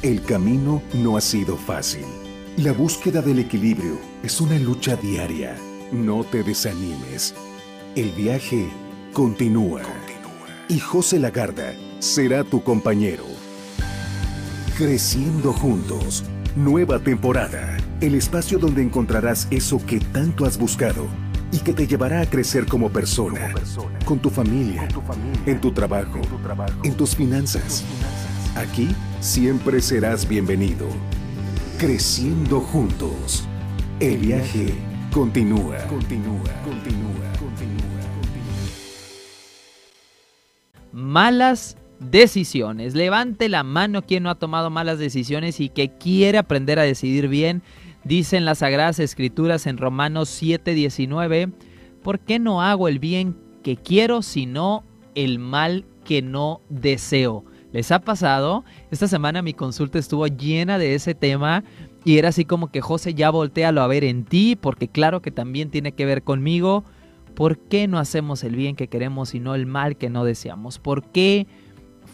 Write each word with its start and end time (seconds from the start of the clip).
El 0.00 0.22
camino 0.22 0.80
no 0.94 1.16
ha 1.16 1.20
sido 1.20 1.56
fácil. 1.56 2.04
La 2.56 2.72
búsqueda 2.72 3.20
del 3.20 3.40
equilibrio 3.40 3.98
es 4.22 4.40
una 4.40 4.56
lucha 4.56 4.94
diaria. 4.94 5.56
No 5.90 6.22
te 6.22 6.44
desanimes. 6.44 7.34
El 7.96 8.12
viaje 8.12 8.68
continúa. 9.12 9.82
Y 10.68 10.78
José 10.78 11.18
Lagarda 11.18 11.74
será 11.98 12.44
tu 12.44 12.62
compañero. 12.62 13.24
Creciendo 14.76 15.52
juntos. 15.52 16.22
Nueva 16.54 17.00
temporada. 17.00 17.76
El 18.00 18.14
espacio 18.14 18.60
donde 18.60 18.82
encontrarás 18.82 19.48
eso 19.50 19.84
que 19.84 19.98
tanto 19.98 20.44
has 20.44 20.58
buscado 20.58 21.08
y 21.50 21.58
que 21.58 21.72
te 21.72 21.88
llevará 21.88 22.20
a 22.20 22.30
crecer 22.30 22.66
como 22.66 22.88
persona, 22.90 23.52
con, 24.04 24.20
tu 24.20 24.30
familia, 24.30 24.86
en 25.44 25.60
tu 25.60 25.72
trabajo, 25.72 26.20
en 26.84 26.94
tus 26.94 27.16
finanzas. 27.16 27.82
Aquí 28.54 28.94
siempre 29.20 29.80
serás 29.80 30.28
bienvenido. 30.28 30.86
Creciendo 31.78 32.60
juntos. 32.60 33.44
El 34.00 34.18
viaje 34.18 34.74
continúa. 35.12 35.78
Continúa. 35.88 36.44
Continúa. 36.64 37.32
Continúa. 37.38 37.88
Malas 40.92 41.76
decisiones. 41.98 42.94
Levante 42.94 43.48
la 43.48 43.64
mano 43.64 44.02
quien 44.02 44.22
no 44.22 44.30
ha 44.30 44.36
tomado 44.36 44.70
malas 44.70 44.98
decisiones 44.98 45.60
y 45.60 45.68
que 45.68 45.90
quiere 45.98 46.38
aprender 46.38 46.78
a 46.78 46.84
decidir 46.84 47.28
bien. 47.28 47.62
Dicen 48.04 48.44
las 48.44 48.58
Sagradas 48.58 49.00
Escrituras 49.00 49.66
en 49.66 49.78
Romanos 49.78 50.28
7:19, 50.30 51.52
¿por 52.02 52.20
qué 52.20 52.38
no 52.38 52.62
hago 52.62 52.88
el 52.88 53.00
bien 53.00 53.36
que 53.62 53.76
quiero 53.76 54.22
sino 54.22 54.84
el 55.14 55.40
mal 55.40 55.84
que 56.04 56.22
no 56.22 56.60
deseo? 56.68 57.44
¿Les 57.72 57.92
ha 57.92 57.98
pasado? 57.98 58.64
Esta 58.90 59.08
semana 59.08 59.42
mi 59.42 59.52
consulta 59.52 59.98
estuvo 59.98 60.26
llena 60.26 60.78
de 60.78 60.94
ese 60.94 61.14
tema 61.14 61.64
y 62.04 62.16
era 62.16 62.30
así 62.30 62.46
como 62.46 62.68
que 62.68 62.80
José 62.80 63.12
ya 63.12 63.28
voltealo 63.28 63.82
a 63.82 63.86
ver 63.86 64.04
en 64.04 64.24
ti, 64.24 64.56
porque 64.56 64.88
claro 64.88 65.20
que 65.20 65.30
también 65.30 65.70
tiene 65.70 65.92
que 65.92 66.06
ver 66.06 66.22
conmigo. 66.22 66.84
¿Por 67.34 67.58
qué 67.58 67.86
no 67.86 67.98
hacemos 67.98 68.42
el 68.42 68.56
bien 68.56 68.74
que 68.74 68.88
queremos 68.88 69.34
y 69.34 69.40
no 69.40 69.54
el 69.54 69.66
mal 69.66 69.96
que 69.96 70.08
no 70.08 70.24
deseamos? 70.24 70.78
¿Por 70.78 71.04
qué 71.10 71.46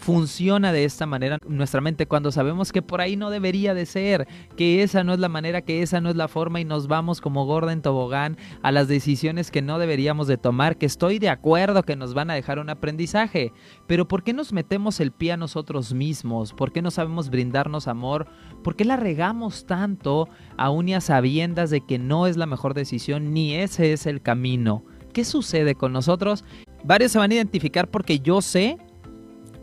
funciona 0.05 0.71
de 0.71 0.85
esta 0.85 1.07
manera 1.07 1.39
nuestra 1.47 1.81
mente 1.81 2.05
cuando 2.05 2.31
sabemos 2.31 2.71
que 2.71 2.83
por 2.83 3.01
ahí 3.01 3.15
no 3.15 3.31
debería 3.31 3.73
de 3.73 3.87
ser, 3.87 4.27
que 4.55 4.83
esa 4.83 5.03
no 5.03 5.13
es 5.13 5.19
la 5.19 5.29
manera, 5.29 5.63
que 5.63 5.81
esa 5.81 5.99
no 5.99 6.11
es 6.11 6.15
la 6.15 6.27
forma 6.27 6.61
y 6.61 6.63
nos 6.63 6.87
vamos 6.87 7.21
como 7.21 7.47
gorda 7.47 7.73
en 7.73 7.81
tobogán 7.81 8.37
a 8.61 8.71
las 8.71 8.87
decisiones 8.87 9.49
que 9.49 9.63
no 9.63 9.79
deberíamos 9.79 10.27
de 10.27 10.37
tomar, 10.37 10.77
que 10.77 10.85
estoy 10.85 11.17
de 11.17 11.29
acuerdo 11.29 11.81
que 11.81 11.95
nos 11.95 12.13
van 12.13 12.29
a 12.29 12.35
dejar 12.35 12.59
un 12.59 12.69
aprendizaje, 12.69 13.51
pero 13.87 14.07
¿por 14.07 14.21
qué 14.21 14.31
nos 14.31 14.53
metemos 14.53 14.99
el 14.99 15.11
pie 15.11 15.31
a 15.31 15.37
nosotros 15.37 15.91
mismos? 15.91 16.53
¿Por 16.53 16.71
qué 16.71 16.83
no 16.83 16.91
sabemos 16.91 17.31
brindarnos 17.31 17.87
amor? 17.87 18.27
¿Por 18.63 18.75
qué 18.75 18.85
la 18.85 18.97
regamos 18.97 19.65
tanto 19.65 20.29
aún 20.55 20.87
y 20.87 21.01
sabiendas 21.01 21.71
de 21.71 21.81
que 21.81 21.97
no 21.97 22.27
es 22.27 22.37
la 22.37 22.45
mejor 22.45 22.75
decisión 22.75 23.33
ni 23.33 23.55
ese 23.55 23.91
es 23.91 24.05
el 24.05 24.21
camino? 24.21 24.83
¿Qué 25.13 25.25
sucede 25.25 25.73
con 25.73 25.93
nosotros? 25.93 26.45
Varios 26.83 27.11
se 27.11 27.17
van 27.17 27.31
a 27.31 27.35
identificar 27.35 27.89
porque 27.89 28.19
yo 28.19 28.43
sé 28.43 28.77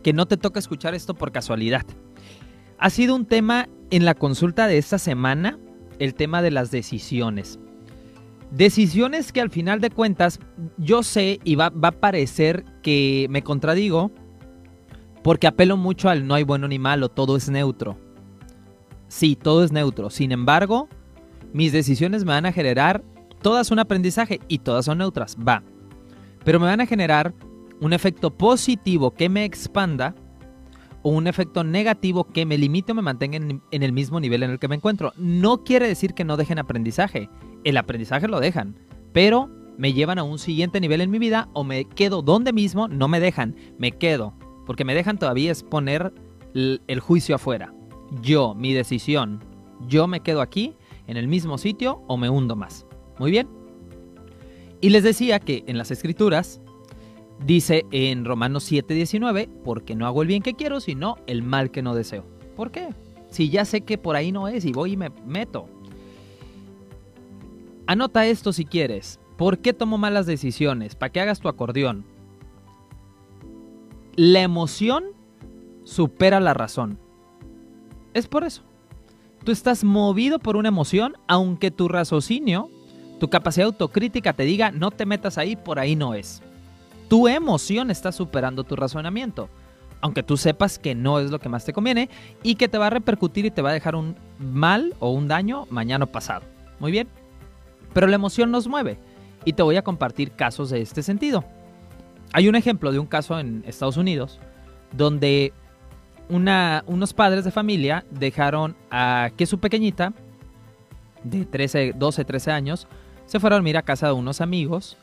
que 0.02 0.12
no 0.12 0.26
te 0.26 0.36
toca 0.36 0.58
escuchar 0.58 0.94
esto 0.94 1.14
por 1.14 1.32
casualidad. 1.32 1.84
Ha 2.78 2.90
sido 2.90 3.14
un 3.14 3.26
tema 3.26 3.68
en 3.90 4.04
la 4.04 4.14
consulta 4.14 4.66
de 4.66 4.78
esta 4.78 4.98
semana, 4.98 5.58
el 5.98 6.14
tema 6.14 6.42
de 6.42 6.50
las 6.50 6.70
decisiones. 6.70 7.58
Decisiones 8.50 9.32
que 9.32 9.40
al 9.40 9.50
final 9.50 9.80
de 9.80 9.90
cuentas 9.90 10.40
yo 10.76 11.02
sé 11.02 11.40
y 11.44 11.54
va, 11.54 11.66
a 11.66 11.92
parecer 11.92 12.64
que 12.82 13.26
me 13.30 13.42
contradigo 13.42 14.10
porque 15.22 15.46
apelo 15.46 15.76
mucho 15.76 16.08
al 16.08 16.26
no 16.26 16.34
hay 16.34 16.42
bueno 16.42 16.68
ni 16.68 16.78
malo, 16.78 17.08
todo 17.08 17.36
es 17.36 17.48
neutro. 17.48 17.96
Sí, 19.08 19.36
todo 19.36 19.62
es 19.62 19.72
neutro. 19.72 20.10
Sin 20.10 20.32
embargo, 20.32 20.88
mis 21.52 21.72
decisiones 21.72 22.24
me 22.24 22.32
van 22.32 22.46
a 22.46 22.52
generar 22.52 23.04
todas 23.40 23.70
un 23.70 23.78
aprendizaje 23.78 24.40
y 24.48 24.58
todas 24.58 24.86
son 24.86 24.98
neutras. 24.98 25.36
Va. 25.36 25.62
Pero 26.44 26.58
me 26.58 26.66
van 26.66 26.80
a 26.80 26.86
generar 26.86 27.34
un 27.82 27.92
efecto 27.92 28.30
positivo 28.30 29.10
que 29.10 29.28
me 29.28 29.44
expanda 29.44 30.14
o 31.02 31.10
un 31.10 31.26
efecto 31.26 31.64
negativo 31.64 32.22
que 32.24 32.46
me 32.46 32.56
limite 32.56 32.92
o 32.92 32.94
me 32.94 33.02
mantenga 33.02 33.36
en, 33.36 33.60
el 33.70 33.92
mismo 33.92 34.20
nivel 34.20 34.44
en 34.44 34.52
el 34.52 34.60
que 34.60 34.68
me 34.68 34.76
encuentro. 34.76 35.12
No 35.16 35.64
quiere 35.64 35.88
decir 35.88 36.14
que 36.14 36.24
no 36.24 36.36
dejen 36.36 36.60
aprendizaje. 36.60 37.28
El 37.64 37.76
aprendizaje 37.76 38.28
lo 38.28 38.38
dejan, 38.38 38.76
pero 39.12 39.50
me 39.76 39.92
llevan 39.92 40.20
a 40.20 40.22
un 40.22 40.38
siguiente 40.38 40.80
nivel 40.80 41.00
en 41.00 41.10
mi 41.10 41.18
vida 41.18 41.48
o 41.54 41.64
me 41.64 41.84
quedo 41.84 42.22
donde 42.22 42.52
mismo, 42.52 42.86
no 42.86 43.08
me 43.08 43.18
dejan, 43.18 43.56
me 43.78 43.90
quedo. 43.90 44.32
Porque 44.64 44.84
me 44.84 44.94
dejan 44.94 45.18
todavía 45.18 45.50
es 45.50 45.64
poner 45.64 46.14
el 46.54 47.00
juicio 47.00 47.34
afuera. 47.34 47.74
Yo, 48.22 48.54
mi 48.54 48.72
decisión, 48.74 49.42
yo 49.88 50.06
me 50.06 50.20
quedo 50.20 50.40
aquí, 50.40 50.76
en 51.08 51.16
el 51.16 51.26
mismo 51.26 51.58
sitio 51.58 52.04
o 52.06 52.16
me 52.16 52.30
hundo 52.30 52.54
más. 52.54 52.86
Muy 53.18 53.32
bien. 53.32 53.48
Y 54.80 54.90
les 54.90 55.02
decía 55.02 55.40
que 55.40 55.64
en 55.66 55.78
las 55.78 55.90
escrituras 55.90 56.60
Dice 57.44 57.86
en 57.90 58.24
Romanos 58.24 58.70
7:19, 58.70 59.48
porque 59.64 59.96
no 59.96 60.06
hago 60.06 60.22
el 60.22 60.28
bien 60.28 60.42
que 60.42 60.54
quiero, 60.54 60.80
sino 60.80 61.16
el 61.26 61.42
mal 61.42 61.70
que 61.70 61.82
no 61.82 61.94
deseo. 61.94 62.24
¿Por 62.56 62.70
qué? 62.70 62.90
Si 63.30 63.48
ya 63.48 63.64
sé 63.64 63.80
que 63.80 63.98
por 63.98 64.14
ahí 64.14 64.30
no 64.30 64.46
es 64.46 64.64
y 64.64 64.72
voy 64.72 64.92
y 64.92 64.96
me 64.96 65.10
meto. 65.26 65.66
Anota 67.86 68.26
esto 68.26 68.52
si 68.52 68.64
quieres. 68.64 69.18
¿Por 69.36 69.58
qué 69.58 69.72
tomo 69.72 69.98
malas 69.98 70.26
decisiones? 70.26 70.94
Para 70.94 71.10
que 71.10 71.20
hagas 71.20 71.40
tu 71.40 71.48
acordeón. 71.48 72.04
La 74.14 74.42
emoción 74.42 75.04
supera 75.84 76.38
la 76.38 76.54
razón. 76.54 76.98
Es 78.14 78.28
por 78.28 78.44
eso. 78.44 78.62
Tú 79.42 79.50
estás 79.50 79.82
movido 79.82 80.38
por 80.38 80.54
una 80.54 80.68
emoción, 80.68 81.14
aunque 81.26 81.72
tu 81.72 81.88
raciocinio, 81.88 82.70
tu 83.18 83.28
capacidad 83.30 83.66
autocrítica 83.66 84.34
te 84.34 84.44
diga, 84.44 84.70
no 84.70 84.92
te 84.92 85.06
metas 85.06 85.38
ahí, 85.38 85.56
por 85.56 85.80
ahí 85.80 85.96
no 85.96 86.14
es 86.14 86.42
tu 87.12 87.28
emoción 87.28 87.90
está 87.90 88.10
superando 88.10 88.64
tu 88.64 88.74
razonamiento. 88.74 89.50
Aunque 90.00 90.22
tú 90.22 90.38
sepas 90.38 90.78
que 90.78 90.94
no 90.94 91.18
es 91.18 91.30
lo 91.30 91.40
que 91.40 91.50
más 91.50 91.62
te 91.62 91.74
conviene 91.74 92.08
y 92.42 92.54
que 92.54 92.68
te 92.68 92.78
va 92.78 92.86
a 92.86 92.90
repercutir 92.90 93.44
y 93.44 93.50
te 93.50 93.60
va 93.60 93.68
a 93.68 93.74
dejar 93.74 93.96
un 93.96 94.16
mal 94.38 94.94
o 94.98 95.10
un 95.10 95.28
daño 95.28 95.66
mañana 95.68 96.06
pasado. 96.06 96.40
Muy 96.80 96.90
bien. 96.90 97.08
Pero 97.92 98.06
la 98.06 98.14
emoción 98.14 98.50
nos 98.50 98.66
mueve 98.66 98.96
y 99.44 99.52
te 99.52 99.62
voy 99.62 99.76
a 99.76 99.84
compartir 99.84 100.30
casos 100.30 100.70
de 100.70 100.80
este 100.80 101.02
sentido. 101.02 101.44
Hay 102.32 102.48
un 102.48 102.54
ejemplo 102.54 102.90
de 102.92 102.98
un 102.98 103.06
caso 103.06 103.38
en 103.38 103.62
Estados 103.66 103.98
Unidos 103.98 104.40
donde 104.96 105.52
unos 106.30 107.12
padres 107.12 107.44
de 107.44 107.50
familia 107.50 108.06
dejaron 108.10 108.74
a 108.90 109.32
que 109.36 109.44
su 109.44 109.60
pequeñita 109.60 110.14
de 111.24 111.44
13, 111.44 111.92
12, 111.94 112.24
13 112.24 112.52
años 112.52 112.88
se 113.26 113.38
fuera 113.38 113.56
a 113.56 113.58
dormir 113.58 113.76
a 113.76 113.82
casa 113.82 114.06
de 114.06 114.14
unos 114.14 114.40
amigos 114.40 114.96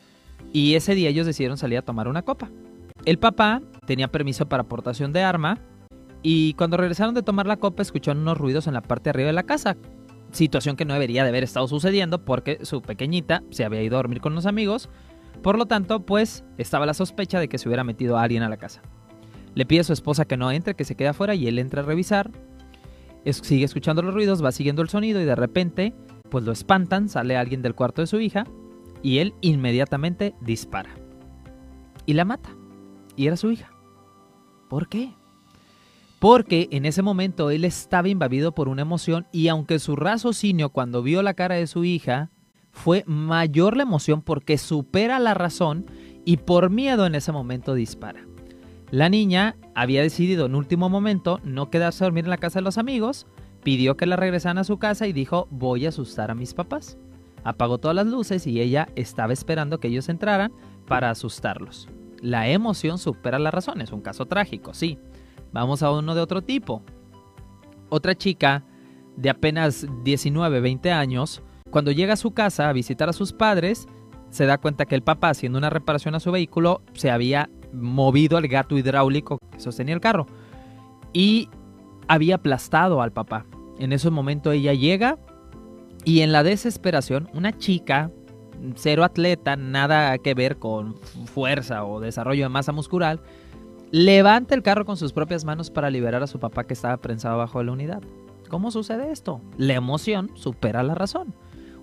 y 0.52 0.74
ese 0.74 0.94
día 0.94 1.10
ellos 1.10 1.26
decidieron 1.26 1.56
salir 1.56 1.78
a 1.78 1.82
tomar 1.82 2.08
una 2.08 2.22
copa. 2.22 2.50
El 3.04 3.18
papá 3.18 3.62
tenía 3.86 4.08
permiso 4.08 4.48
para 4.48 4.62
aportación 4.62 5.12
de 5.12 5.22
arma 5.22 5.58
y 6.22 6.54
cuando 6.54 6.76
regresaron 6.76 7.14
de 7.14 7.22
tomar 7.22 7.46
la 7.46 7.56
copa 7.56 7.82
escucharon 7.82 8.22
unos 8.22 8.38
ruidos 8.38 8.66
en 8.66 8.74
la 8.74 8.82
parte 8.82 9.04
de 9.04 9.10
arriba 9.10 9.26
de 9.28 9.32
la 9.32 9.44
casa. 9.44 9.76
Situación 10.32 10.76
que 10.76 10.84
no 10.84 10.92
debería 10.92 11.22
de 11.22 11.30
haber 11.30 11.44
estado 11.44 11.66
sucediendo 11.66 12.24
porque 12.24 12.58
su 12.64 12.82
pequeñita 12.82 13.42
se 13.50 13.64
había 13.64 13.82
ido 13.82 13.96
a 13.96 14.02
dormir 14.02 14.20
con 14.20 14.34
los 14.34 14.46
amigos. 14.46 14.88
Por 15.42 15.56
lo 15.56 15.66
tanto, 15.66 16.00
pues 16.04 16.44
estaba 16.58 16.86
la 16.86 16.94
sospecha 16.94 17.40
de 17.40 17.48
que 17.48 17.58
se 17.58 17.68
hubiera 17.68 17.84
metido 17.84 18.18
alguien 18.18 18.42
a 18.42 18.48
la 18.48 18.58
casa. 18.58 18.82
Le 19.54 19.66
pide 19.66 19.80
a 19.80 19.84
su 19.84 19.92
esposa 19.92 20.26
que 20.26 20.36
no 20.36 20.52
entre, 20.52 20.74
que 20.74 20.84
se 20.84 20.94
quede 20.94 21.08
afuera 21.08 21.34
y 21.34 21.48
él 21.48 21.58
entra 21.58 21.82
a 21.82 21.84
revisar. 21.84 22.30
sigue 23.24 23.64
escuchando 23.64 24.02
los 24.02 24.14
ruidos, 24.14 24.44
va 24.44 24.52
siguiendo 24.52 24.82
el 24.82 24.88
sonido 24.88 25.20
y 25.20 25.24
de 25.24 25.34
repente, 25.34 25.94
pues 26.28 26.44
lo 26.44 26.52
espantan, 26.52 27.08
sale 27.08 27.36
alguien 27.36 27.62
del 27.62 27.74
cuarto 27.74 28.02
de 28.02 28.06
su 28.06 28.20
hija 28.20 28.44
y 29.02 29.18
él 29.18 29.34
inmediatamente 29.40 30.34
dispara. 30.40 30.90
Y 32.06 32.14
la 32.14 32.24
mata. 32.24 32.50
Y 33.16 33.26
era 33.26 33.36
su 33.36 33.50
hija. 33.50 33.70
¿Por 34.68 34.88
qué? 34.88 35.14
Porque 36.18 36.68
en 36.70 36.84
ese 36.84 37.02
momento 37.02 37.50
él 37.50 37.64
estaba 37.64 38.08
invadido 38.08 38.52
por 38.52 38.68
una 38.68 38.82
emoción 38.82 39.26
y 39.32 39.48
aunque 39.48 39.78
su 39.78 39.96
raciocinio 39.96 40.70
cuando 40.70 41.02
vio 41.02 41.22
la 41.22 41.34
cara 41.34 41.54
de 41.54 41.66
su 41.66 41.84
hija 41.84 42.30
fue 42.72 43.04
mayor 43.06 43.76
la 43.76 43.82
emoción 43.82 44.22
porque 44.22 44.58
supera 44.58 45.18
la 45.18 45.34
razón 45.34 45.86
y 46.24 46.36
por 46.36 46.70
miedo 46.70 47.06
en 47.06 47.14
ese 47.14 47.32
momento 47.32 47.74
dispara. 47.74 48.26
La 48.90 49.08
niña 49.08 49.56
había 49.74 50.02
decidido 50.02 50.46
en 50.46 50.54
último 50.54 50.88
momento 50.88 51.40
no 51.42 51.70
quedarse 51.70 52.04
a 52.04 52.06
dormir 52.06 52.24
en 52.24 52.30
la 52.30 52.38
casa 52.38 52.58
de 52.58 52.64
los 52.64 52.76
amigos, 52.76 53.26
pidió 53.62 53.96
que 53.96 54.06
la 54.06 54.16
regresaran 54.16 54.58
a 54.58 54.64
su 54.64 54.78
casa 54.78 55.06
y 55.06 55.12
dijo 55.12 55.48
voy 55.50 55.86
a 55.86 55.88
asustar 55.88 56.30
a 56.30 56.34
mis 56.34 56.54
papás 56.54 56.98
apagó 57.44 57.78
todas 57.78 57.94
las 57.94 58.06
luces 58.06 58.46
y 58.46 58.60
ella 58.60 58.88
estaba 58.96 59.32
esperando 59.32 59.80
que 59.80 59.88
ellos 59.88 60.08
entraran 60.08 60.52
para 60.86 61.10
asustarlos. 61.10 61.88
La 62.20 62.48
emoción 62.48 62.98
supera 62.98 63.38
la 63.38 63.50
razón, 63.50 63.80
es 63.80 63.92
un 63.92 64.02
caso 64.02 64.26
trágico, 64.26 64.74
sí. 64.74 64.98
Vamos 65.52 65.82
a 65.82 65.90
uno 65.90 66.14
de 66.14 66.20
otro 66.20 66.42
tipo. 66.42 66.82
Otra 67.88 68.14
chica 68.14 68.64
de 69.16 69.30
apenas 69.30 69.86
19, 70.04 70.60
20 70.60 70.92
años, 70.92 71.42
cuando 71.70 71.92
llega 71.92 72.14
a 72.14 72.16
su 72.16 72.32
casa 72.32 72.68
a 72.68 72.72
visitar 72.72 73.08
a 73.08 73.12
sus 73.12 73.32
padres, 73.32 73.88
se 74.30 74.46
da 74.46 74.58
cuenta 74.58 74.86
que 74.86 74.94
el 74.94 75.02
papá, 75.02 75.30
haciendo 75.30 75.58
una 75.58 75.70
reparación 75.70 76.14
a 76.14 76.20
su 76.20 76.30
vehículo, 76.30 76.82
se 76.92 77.10
había 77.10 77.50
movido 77.72 78.38
el 78.38 78.48
gato 78.48 78.76
hidráulico 78.76 79.38
que 79.50 79.60
sostenía 79.60 79.94
el 79.94 80.00
carro. 80.00 80.26
Y 81.12 81.48
había 82.06 82.36
aplastado 82.36 83.02
al 83.02 83.12
papá. 83.12 83.46
En 83.78 83.92
ese 83.92 84.10
momento 84.10 84.52
ella 84.52 84.74
llega 84.74 85.18
y 86.04 86.20
en 86.20 86.32
la 86.32 86.42
desesperación, 86.42 87.28
una 87.34 87.56
chica, 87.56 88.10
cero 88.74 89.04
atleta, 89.04 89.56
nada 89.56 90.16
que 90.18 90.34
ver 90.34 90.58
con 90.58 90.96
fuerza 91.26 91.84
o 91.84 92.00
desarrollo 92.00 92.44
de 92.44 92.48
masa 92.48 92.72
muscular, 92.72 93.20
levanta 93.90 94.54
el 94.54 94.62
carro 94.62 94.84
con 94.84 94.96
sus 94.96 95.12
propias 95.12 95.44
manos 95.44 95.70
para 95.70 95.90
liberar 95.90 96.22
a 96.22 96.26
su 96.26 96.38
papá 96.38 96.64
que 96.64 96.74
estaba 96.74 96.96
prensado 96.98 97.38
bajo 97.38 97.62
la 97.62 97.72
unidad. 97.72 98.02
¿Cómo 98.48 98.70
sucede 98.70 99.12
esto? 99.12 99.40
La 99.58 99.74
emoción 99.74 100.30
supera 100.34 100.82
la 100.82 100.94
razón. 100.94 101.34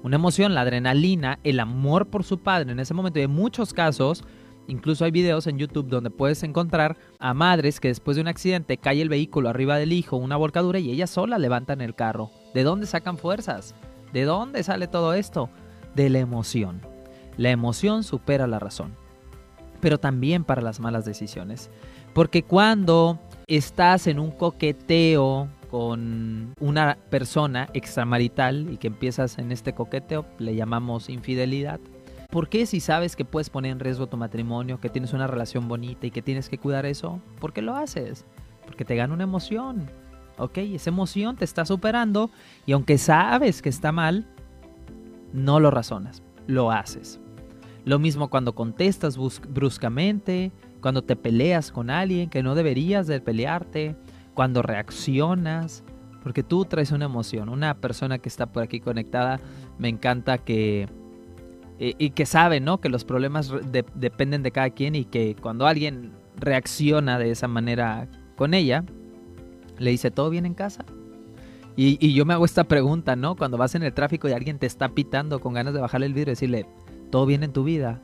Una 0.04 0.18
emoción, 0.18 0.54
la 0.54 0.62
adrenalina, 0.62 1.40
el 1.44 1.60
amor 1.60 2.08
por 2.08 2.24
su 2.24 2.40
padre 2.40 2.72
en 2.72 2.80
ese 2.80 2.94
momento. 2.94 3.20
Y 3.20 3.24
en 3.24 3.32
muchos 3.32 3.74
casos, 3.74 4.24
incluso 4.68 5.06
hay 5.06 5.12
videos 5.12 5.48
en 5.48 5.58
YouTube 5.58 5.88
donde 5.88 6.10
puedes 6.10 6.44
encontrar 6.44 6.98
a 7.20 7.34
madres 7.34 7.80
que 7.80 7.88
después 7.88 8.16
de 8.16 8.22
un 8.22 8.28
accidente 8.28 8.78
cae 8.78 9.02
el 9.02 9.10
vehículo 9.10 9.50
arriba 9.50 9.78
del 9.78 9.94
hijo, 9.94 10.18
una 10.18 10.38
volcadura 10.38 10.80
y 10.80 10.92
ellas 10.92 11.10
solas 11.10 11.40
levantan 11.40 11.82
el 11.82 11.96
carro. 11.96 12.32
¿De 12.54 12.64
dónde 12.64 12.86
sacan 12.86 13.18
fuerzas? 13.18 13.74
¿De 14.14 14.24
dónde 14.24 14.64
sale 14.64 14.88
todo 14.88 15.14
esto? 15.14 15.50
De 15.96 16.10
la 16.10 16.20
emoción. 16.20 16.82
La 17.38 17.50
emoción 17.50 18.04
supera 18.04 18.48
la 18.48 18.60
razón. 18.60 18.96
Pero 19.80 20.00
también 20.00 20.44
para 20.44 20.62
las 20.62 20.80
malas 20.80 21.06
decisiones. 21.06 21.70
Porque 22.14 22.44
cuando 22.44 23.20
estás 23.48 24.08
en 24.08 24.20
un 24.20 24.32
coqueteo 24.32 25.48
con 25.70 26.54
una 26.60 26.98
persona 27.10 27.70
extramarital 27.74 28.72
y 28.72 28.78
que 28.78 28.88
empiezas 28.88 29.38
en 29.38 29.52
este 29.52 29.74
coqueteo, 29.74 30.26
le 30.40 30.56
llamamos 30.56 31.10
infidelidad. 31.10 31.80
¿Por 32.30 32.50
qué 32.50 32.66
si 32.66 32.80
sabes 32.80 33.16
que 33.16 33.26
puedes 33.26 33.50
poner 33.50 33.72
en 33.72 33.80
riesgo 33.80 34.08
tu 34.08 34.18
matrimonio, 34.18 34.80
que 34.80 34.90
tienes 34.90 35.14
una 35.14 35.28
relación 35.28 35.68
bonita 35.68 36.08
y 36.08 36.12
que 36.12 36.22
tienes 36.22 36.50
que 36.50 36.58
cuidar 36.58 36.86
eso? 36.86 37.22
¿Por 37.40 37.54
qué 37.54 37.62
lo 37.62 37.76
haces? 37.76 38.26
Porque 38.66 38.84
te 38.84 38.96
gana 38.96 39.14
una 39.14 39.24
emoción. 39.24 39.90
¿Ok? 40.38 40.58
Esa 40.58 40.90
emoción 40.90 41.36
te 41.36 41.46
está 41.46 41.66
superando 41.66 42.30
y 42.66 42.74
aunque 42.74 42.98
sabes 42.98 43.62
que 43.62 43.70
está 43.70 43.92
mal, 43.92 44.26
no 45.34 45.60
lo 45.60 45.72
razonas, 45.72 46.22
lo 46.48 46.72
haces. 46.72 47.20
Lo 47.86 48.00
mismo 48.00 48.30
cuando 48.30 48.54
contestas 48.54 49.18
bruscamente, 49.50 50.52
cuando 50.82 51.04
te 51.04 51.16
peleas 51.16 51.72
con 51.72 51.90
alguien 51.90 52.30
que 52.30 52.44
no 52.44 52.54
deberías 52.54 53.08
de 53.08 53.22
pelearte, 53.22 53.96
cuando 54.34 54.62
reaccionas, 54.62 55.84
porque 56.22 56.44
tú 56.44 56.66
traes 56.66 56.92
una 56.92 57.06
emoción. 57.06 57.50
Una 57.50 57.76
persona 57.76 58.20
que 58.20 58.30
está 58.30 58.48
por 58.48 58.62
aquí 58.62 58.80
conectada, 58.80 59.40
me 59.80 59.90
encanta 59.90 60.38
que... 60.38 60.90
Y, 61.80 62.10
que 62.10 62.26
sabe, 62.26 62.60
¿no? 62.60 62.82
Que 62.82 62.90
los 62.90 63.06
problemas 63.06 63.54
dependen 63.94 64.44
de 64.44 64.52
cada 64.52 64.72
quien 64.72 64.96
y 64.96 65.06
que 65.06 65.36
cuando 65.40 65.68
alguien 65.68 66.12
reacciona 66.36 67.20
de 67.20 67.30
esa 67.30 67.48
manera 67.48 68.10
con 68.36 68.56
ella, 68.56 68.84
le 69.78 69.92
dice, 69.92 70.12
¿todo 70.12 70.30
bien 70.30 70.46
en 70.46 70.54
casa? 70.54 70.86
Y, 71.80 72.14
yo 72.14 72.26
me 72.26 72.34
hago 72.34 72.44
esta 72.44 72.64
pregunta, 72.64 73.16
¿no? 73.16 73.36
Cuando 73.36 73.58
vas 73.58 73.76
en 73.76 73.84
el 73.84 73.94
tráfico 73.94 74.28
y 74.28 74.32
alguien 74.32 74.58
te 74.58 74.66
está 74.66 74.90
pitando 74.90 75.40
con 75.40 75.54
ganas 75.54 75.76
de 75.76 75.80
bajarle 75.80 76.08
el 76.08 76.14
vidrio 76.14 76.32
y 76.32 76.34
decirle, 76.34 76.66
¿todo 77.12 77.28
bien 77.28 77.44
en 77.44 77.54
tu 77.54 77.64
vida? 77.64 78.02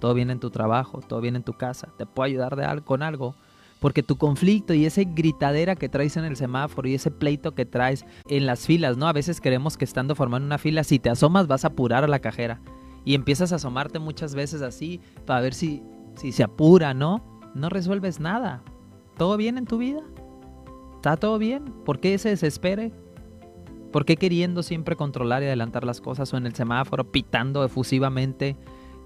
¿Todo 0.00 0.12
bien 0.12 0.30
en 0.30 0.38
tu 0.38 0.50
trabajo? 0.50 1.00
¿Todo 1.00 1.22
bien 1.22 1.34
en 1.34 1.42
tu 1.42 1.54
casa? 1.54 1.88
¿Te 1.96 2.04
puedo 2.04 2.26
ayudar 2.26 2.56
de 2.56 2.82
con 2.82 3.02
algo? 3.02 3.34
Porque 3.80 4.02
tu 4.02 4.16
conflicto 4.16 4.74
y 4.74 4.84
ese 4.84 5.04
gritadera 5.04 5.76
que 5.76 5.88
traes 5.88 6.18
en 6.18 6.26
el 6.26 6.36
semáforo 6.36 6.88
y 6.88 6.94
ese 6.94 7.10
pleito 7.10 7.54
que 7.54 7.64
traes 7.64 8.04
en 8.28 8.44
las 8.44 8.66
filas, 8.66 8.98
¿no? 8.98 9.08
A 9.08 9.14
veces 9.14 9.40
creemos 9.40 9.78
que 9.78 9.86
estando 9.86 10.14
formando 10.14 10.44
una 10.44 10.58
fila, 10.58 10.84
si 10.84 10.98
te 10.98 11.08
asomas 11.08 11.46
vas 11.46 11.64
a 11.64 11.68
apurar 11.68 12.04
a 12.04 12.08
la 12.08 12.18
cajera. 12.18 12.60
Y 13.06 13.14
empiezas 13.14 13.50
a 13.52 13.56
asomarte 13.56 13.98
muchas 13.98 14.34
veces 14.34 14.60
así 14.60 15.00
para 15.24 15.40
ver 15.40 15.54
si, 15.54 15.82
si 16.16 16.32
se 16.32 16.42
apura, 16.42 16.92
¿no? 16.92 17.24
No 17.54 17.70
resuelves 17.70 18.20
nada. 18.20 18.62
¿Todo 19.16 19.38
bien 19.38 19.56
en 19.56 19.64
tu 19.64 19.78
vida? 19.78 20.02
¿Está 21.06 21.18
todo 21.18 21.38
bien? 21.38 21.66
¿Por 21.84 22.00
qué 22.00 22.18
se 22.18 22.30
desespere? 22.30 22.90
¿Por 23.92 24.04
qué 24.04 24.16
queriendo 24.16 24.64
siempre 24.64 24.96
controlar 24.96 25.40
y 25.40 25.46
adelantar 25.46 25.84
las 25.84 26.00
cosas 26.00 26.34
o 26.34 26.36
en 26.36 26.46
el 26.46 26.54
semáforo 26.56 27.12
pitando 27.12 27.64
efusivamente? 27.64 28.56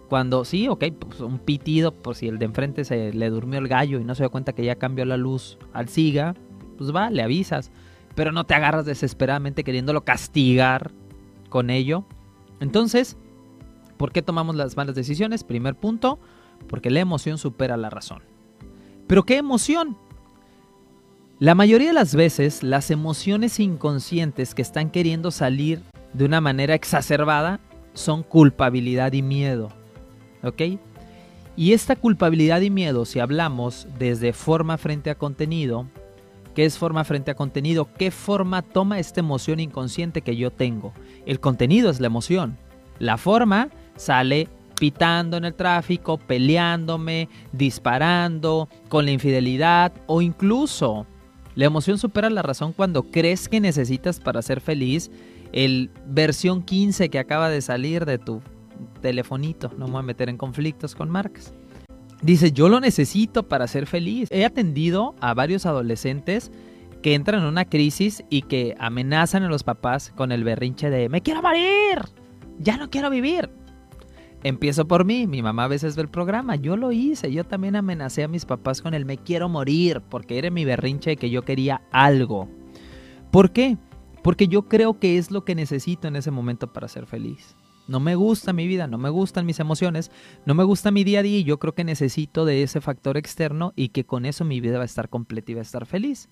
Cuando 0.09 0.47
sí, 0.47 0.67
ok, 0.67 0.83
pues 0.99 1.21
un 1.21 1.39
pitido 1.39 1.93
por 1.93 2.17
si 2.17 2.27
el 2.27 2.39
de 2.39 2.47
enfrente 2.47 2.87
se 2.87 3.13
le 3.13 3.29
durmió 3.29 3.59
el 3.59 3.69
gallo 3.69 4.01
y 4.01 4.05
no 4.05 4.15
se 4.15 4.23
da 4.23 4.31
cuenta 4.31 4.55
que 4.55 4.65
ya 4.65 4.77
cambió 4.77 5.05
la 5.05 5.19
luz 5.19 5.59
al 5.75 5.91
siga, 5.91 6.35
pues 6.79 6.91
va, 6.91 7.11
le 7.11 7.23
avisas. 7.23 7.71
Pero 8.15 8.33
no 8.33 8.45
te 8.45 8.55
agarras 8.55 8.87
desesperadamente 8.87 9.63
queriéndolo 9.63 10.03
castigar 10.03 10.93
con 11.51 11.69
ello. 11.69 12.07
Entonces, 12.61 13.19
¿por 13.99 14.11
qué 14.11 14.23
tomamos 14.23 14.57
las 14.57 14.75
malas 14.75 14.95
decisiones? 14.95 15.45
Primer 15.45 15.75
punto, 15.75 16.19
porque 16.67 16.89
la 16.89 17.01
emoción 17.01 17.37
supera 17.37 17.77
la 17.77 17.91
razón. 17.91 18.23
¿Pero 19.07 19.25
qué 19.25 19.37
emoción? 19.37 19.99
La 21.41 21.55
mayoría 21.55 21.89
de 21.89 21.95
las 21.95 22.15
veces 22.15 22.63
las 22.63 22.91
emociones 22.91 23.61
inconscientes 23.61 24.55
que 24.55 24.61
están 24.61 24.91
queriendo 24.91 25.31
salir 25.31 25.81
de 26.13 26.27
una 26.27 26.43
manera 26.43 26.75
exacerbada 26.75 27.61
son 27.95 28.23
culpabilidad 28.23 29.15
y 29.15 29.23
miedo. 29.23 29.71
¿Ok? 30.43 30.79
Y 31.57 31.73
esta 31.73 31.97
culpabilidad 31.97 32.61
y 32.61 32.69
miedo, 32.69 33.07
si 33.07 33.21
hablamos 33.21 33.89
desde 33.99 34.35
forma 34.35 34.77
frente 34.77 35.09
a 35.09 35.15
contenido, 35.15 35.87
¿qué 36.55 36.67
es 36.67 36.77
forma 36.77 37.05
frente 37.05 37.31
a 37.31 37.37
contenido? 37.37 37.89
¿Qué 37.97 38.11
forma 38.11 38.61
toma 38.61 38.99
esta 38.99 39.21
emoción 39.21 39.61
inconsciente 39.61 40.21
que 40.21 40.37
yo 40.37 40.51
tengo? 40.51 40.93
El 41.25 41.41
contenido 41.41 41.89
es 41.89 42.01
la 42.01 42.09
emoción. 42.09 42.59
La 42.99 43.17
forma 43.17 43.71
sale 43.97 44.47
pitando 44.79 45.39
en 45.39 45.47
el 45.47 45.55
tráfico, 45.55 46.19
peleándome, 46.19 47.31
disparando, 47.53 48.69
con 48.91 49.07
la 49.07 49.13
infidelidad 49.13 49.93
o 50.07 50.21
incluso 50.21 51.07
la 51.61 51.67
emoción 51.67 51.99
supera 51.99 52.31
la 52.31 52.41
razón 52.41 52.73
cuando 52.73 53.03
crees 53.03 53.47
que 53.47 53.61
necesitas 53.61 54.19
para 54.19 54.41
ser 54.41 54.63
feliz 54.63 55.11
el 55.53 55.91
versión 56.07 56.63
15 56.63 57.11
que 57.11 57.19
acaba 57.19 57.51
de 57.51 57.61
salir 57.61 58.07
de 58.07 58.17
tu 58.17 58.41
telefonito. 59.03 59.71
No 59.77 59.85
me 59.85 59.93
voy 59.93 60.01
a 60.01 60.05
meter 60.05 60.31
en 60.31 60.39
conflictos 60.39 60.95
con 60.95 61.11
marcas. 61.11 61.53
Dice, 62.23 62.53
yo 62.53 62.71
lo 62.71 62.81
necesito 62.81 63.47
para 63.47 63.67
ser 63.67 63.87
feliz. 63.87 64.31
He 64.31 64.47
atendido 64.47 65.15
a 65.21 65.35
varios 65.35 65.67
adolescentes 65.67 66.51
que 67.03 67.13
entran 67.13 67.43
en 67.43 67.49
una 67.49 67.67
crisis 67.67 68.25
y 68.31 68.41
que 68.41 68.75
amenazan 68.79 69.43
a 69.43 69.49
los 69.51 69.63
papás 69.63 70.15
con 70.17 70.33
el 70.33 70.45
berrinche 70.45 70.89
de, 70.89 71.11
me 71.11 71.21
quiero 71.21 71.43
morir, 71.43 72.07
ya 72.59 72.79
no 72.79 72.89
quiero 72.89 73.11
vivir. 73.11 73.51
Empiezo 74.43 74.89
por 74.89 75.05
mí, 75.05 75.27
mi 75.27 75.43
mamá 75.43 75.65
a 75.65 75.69
veces 75.69 75.97
ve 75.97 76.03
el 76.03 76.09
programa, 76.09 76.57
yo 76.57 76.77
lo 76.77 76.93
hice, 76.93 77.31
yo 77.31 77.45
también 77.45 77.77
amenacé 77.77 78.25
a 78.25 78.29
mis 78.29 78.47
papás 78.47 78.81
con 78.81 78.95
el 78.95 79.05
me 79.05 79.19
quiero 79.19 79.51
morir, 79.51 80.01
porque 80.09 80.39
era 80.39 80.51
mi 80.51 80.65
berrinche 80.65 81.11
de 81.11 81.17
que 81.17 81.29
yo 81.29 81.43
quería 81.43 81.83
algo. 81.93 82.49
¿Por 83.31 83.53
qué? 83.53 83.77
Porque 84.23 84.49
yo 84.49 84.67
creo 84.67 84.99
que 84.99 85.19
es 85.19 85.31
lo 85.31 85.45
que 85.45 85.55
necesito 85.55 86.09
en 86.09 86.17
ese 86.17 86.31
momento 86.31 86.73
para 86.73 86.89
ser 86.89 87.05
feliz. 87.05 87.55
No 87.87 88.01
me 88.01 88.15
gusta 88.15 88.55
mi 88.55 88.67
vida, 88.67 88.87
no 88.87 88.97
me 88.97 89.11
gustan 89.11 89.45
mis 89.45 89.61
emociones, 89.61 90.11
no 90.47 90.55
me 90.55 90.65
gusta 90.65 90.91
mi 90.91 91.05
día 91.05 91.21
a 91.21 91.23
día 91.23 91.39
y 91.39 91.45
yo 91.45 91.59
creo 91.59 91.75
que 91.75 91.85
necesito 91.85 92.45
de 92.47 92.63
ese 92.63 92.81
factor 92.81 93.19
externo 93.19 93.73
y 93.77 93.89
que 93.89 94.05
con 94.05 94.25
eso 94.25 94.45
mi 94.45 94.61
vida 94.61 94.77
va 94.77 94.83
a 94.83 94.87
estar 94.87 95.11
completa 95.11 95.53
y 95.53 95.55
va 95.55 95.61
a 95.61 95.63
estar 95.63 95.85
feliz. 95.85 96.31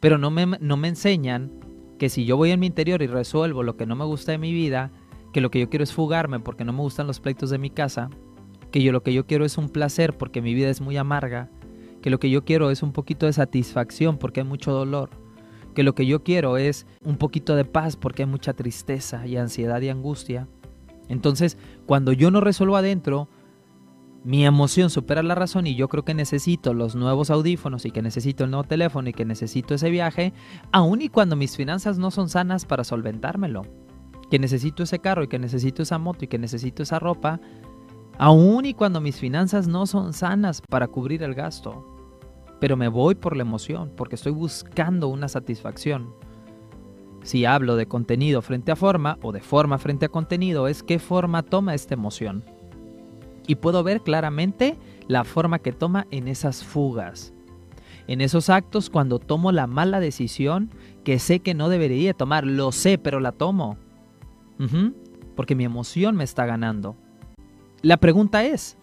Pero 0.00 0.16
no 0.16 0.30
me, 0.30 0.46
no 0.46 0.76
me 0.76 0.88
enseñan 0.88 1.50
que 1.98 2.08
si 2.08 2.24
yo 2.24 2.36
voy 2.36 2.50
en 2.50 2.60
mi 2.60 2.66
interior 2.66 3.02
y 3.02 3.08
resuelvo 3.08 3.62
lo 3.62 3.76
que 3.76 3.86
no 3.86 3.94
me 3.94 4.04
gusta 4.04 4.32
de 4.32 4.38
mi 4.38 4.52
vida, 4.52 4.90
que 5.32 5.40
lo 5.40 5.50
que 5.50 5.60
yo 5.60 5.68
quiero 5.68 5.82
es 5.82 5.92
fugarme 5.92 6.38
porque 6.40 6.64
no 6.64 6.72
me 6.72 6.80
gustan 6.80 7.06
los 7.06 7.20
pleitos 7.20 7.50
de 7.50 7.58
mi 7.58 7.70
casa, 7.70 8.10
que 8.70 8.82
yo 8.82 8.92
lo 8.92 9.02
que 9.02 9.12
yo 9.12 9.26
quiero 9.26 9.44
es 9.44 9.58
un 9.58 9.68
placer 9.68 10.16
porque 10.16 10.42
mi 10.42 10.54
vida 10.54 10.68
es 10.68 10.80
muy 10.80 10.96
amarga, 10.96 11.50
que 12.00 12.10
lo 12.10 12.20
que 12.20 12.30
yo 12.30 12.44
quiero 12.44 12.70
es 12.70 12.82
un 12.82 12.92
poquito 12.92 13.26
de 13.26 13.32
satisfacción 13.32 14.18
porque 14.18 14.40
hay 14.40 14.46
mucho 14.46 14.72
dolor, 14.72 15.10
que 15.74 15.82
lo 15.82 15.94
que 15.94 16.06
yo 16.06 16.22
quiero 16.22 16.58
es 16.58 16.86
un 17.02 17.16
poquito 17.16 17.56
de 17.56 17.64
paz 17.64 17.96
porque 17.96 18.22
hay 18.22 18.28
mucha 18.28 18.52
tristeza 18.52 19.26
y 19.26 19.36
ansiedad 19.36 19.80
y 19.80 19.88
angustia. 19.88 20.48
Entonces, 21.08 21.56
cuando 21.86 22.12
yo 22.12 22.30
no 22.30 22.40
resuelvo 22.40 22.76
adentro, 22.76 23.28
mi 24.24 24.44
emoción 24.44 24.90
supera 24.90 25.22
la 25.22 25.34
razón 25.34 25.66
y 25.66 25.74
yo 25.74 25.88
creo 25.88 26.04
que 26.04 26.14
necesito 26.14 26.74
los 26.74 26.94
nuevos 26.94 27.30
audífonos 27.30 27.84
y 27.86 27.90
que 27.90 28.02
necesito 28.02 28.44
el 28.44 28.50
nuevo 28.50 28.64
teléfono 28.64 29.08
y 29.08 29.12
que 29.12 29.24
necesito 29.24 29.74
ese 29.74 29.90
viaje, 29.90 30.32
aun 30.70 31.02
y 31.02 31.08
cuando 31.08 31.36
mis 31.36 31.56
finanzas 31.56 31.98
no 31.98 32.10
son 32.10 32.28
sanas 32.28 32.64
para 32.64 32.84
solventármelo 32.84 33.64
que 34.32 34.38
necesito 34.38 34.82
ese 34.82 34.98
carro 34.98 35.22
y 35.22 35.28
que 35.28 35.38
necesito 35.38 35.82
esa 35.82 35.98
moto 35.98 36.24
y 36.24 36.28
que 36.28 36.38
necesito 36.38 36.82
esa 36.82 36.98
ropa, 36.98 37.38
aun 38.16 38.64
y 38.64 38.72
cuando 38.72 38.98
mis 38.98 39.16
finanzas 39.16 39.68
no 39.68 39.84
son 39.84 40.14
sanas 40.14 40.62
para 40.62 40.88
cubrir 40.88 41.22
el 41.22 41.34
gasto. 41.34 41.86
Pero 42.58 42.78
me 42.78 42.88
voy 42.88 43.14
por 43.14 43.36
la 43.36 43.42
emoción, 43.42 43.92
porque 43.94 44.14
estoy 44.14 44.32
buscando 44.32 45.08
una 45.08 45.28
satisfacción. 45.28 46.14
Si 47.22 47.44
hablo 47.44 47.76
de 47.76 47.84
contenido 47.84 48.40
frente 48.40 48.72
a 48.72 48.76
forma 48.76 49.18
o 49.20 49.32
de 49.32 49.42
forma 49.42 49.76
frente 49.76 50.06
a 50.06 50.08
contenido, 50.08 50.66
es 50.66 50.82
qué 50.82 50.98
forma 50.98 51.42
toma 51.42 51.74
esta 51.74 51.92
emoción. 51.92 52.42
Y 53.46 53.56
puedo 53.56 53.82
ver 53.82 54.00
claramente 54.00 54.78
la 55.08 55.24
forma 55.24 55.58
que 55.58 55.72
toma 55.72 56.06
en 56.10 56.26
esas 56.26 56.64
fugas. 56.64 57.34
En 58.06 58.22
esos 58.22 58.48
actos 58.48 58.88
cuando 58.88 59.18
tomo 59.18 59.52
la 59.52 59.66
mala 59.66 60.00
decisión 60.00 60.70
que 61.04 61.18
sé 61.18 61.40
que 61.40 61.52
no 61.52 61.68
debería 61.68 62.14
tomar, 62.14 62.46
lo 62.46 62.72
sé, 62.72 62.96
pero 62.96 63.20
la 63.20 63.32
tomo 63.32 63.76
porque 65.34 65.54
mi 65.54 65.64
emoción 65.64 66.16
me 66.16 66.24
está 66.24 66.46
ganando. 66.46 66.96
La 67.82 67.96
pregunta 67.96 68.44
es, 68.44 68.76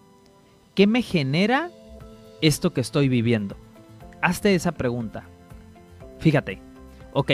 ¿qué 0.75 0.87
me 0.87 1.01
genera 1.01 1.71
esto 2.41 2.73
que 2.73 2.81
estoy 2.81 3.09
viviendo? 3.09 3.55
Hazte 4.21 4.55
esa 4.55 4.73
pregunta. 4.73 5.23
Fíjate, 6.19 6.61
Ok, 7.13 7.31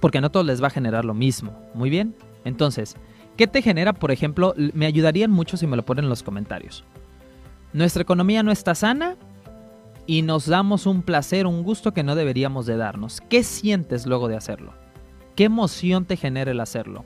porque 0.00 0.20
no 0.20 0.30
todos 0.30 0.46
les 0.46 0.62
va 0.62 0.68
a 0.68 0.70
generar 0.70 1.04
lo 1.04 1.14
mismo. 1.14 1.58
Muy 1.74 1.90
bien. 1.90 2.14
Entonces, 2.44 2.96
¿qué 3.36 3.46
te 3.46 3.62
genera, 3.62 3.92
por 3.92 4.10
ejemplo? 4.10 4.54
Me 4.56 4.86
ayudarían 4.86 5.30
mucho 5.30 5.56
si 5.56 5.66
me 5.66 5.76
lo 5.76 5.84
ponen 5.84 6.04
en 6.04 6.10
los 6.10 6.22
comentarios. 6.22 6.84
Nuestra 7.72 8.02
economía 8.02 8.42
no 8.42 8.52
está 8.52 8.74
sana 8.74 9.16
y 10.06 10.22
nos 10.22 10.46
damos 10.46 10.86
un 10.86 11.02
placer, 11.02 11.46
un 11.46 11.62
gusto 11.62 11.92
que 11.92 12.02
no 12.02 12.14
deberíamos 12.14 12.66
de 12.66 12.76
darnos. 12.76 13.20
¿Qué 13.22 13.42
sientes 13.42 14.06
luego 14.06 14.28
de 14.28 14.36
hacerlo? 14.36 14.74
¿Qué 15.34 15.44
emoción 15.44 16.04
te 16.04 16.16
genera 16.16 16.50
el 16.50 16.60
hacerlo? 16.60 17.04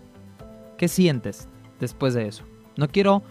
¿Qué 0.77 0.89
sientes 0.89 1.49
después 1.81 2.15
de 2.15 2.29
eso? 2.29 2.45
No 2.77 2.89
quiero 2.89 3.23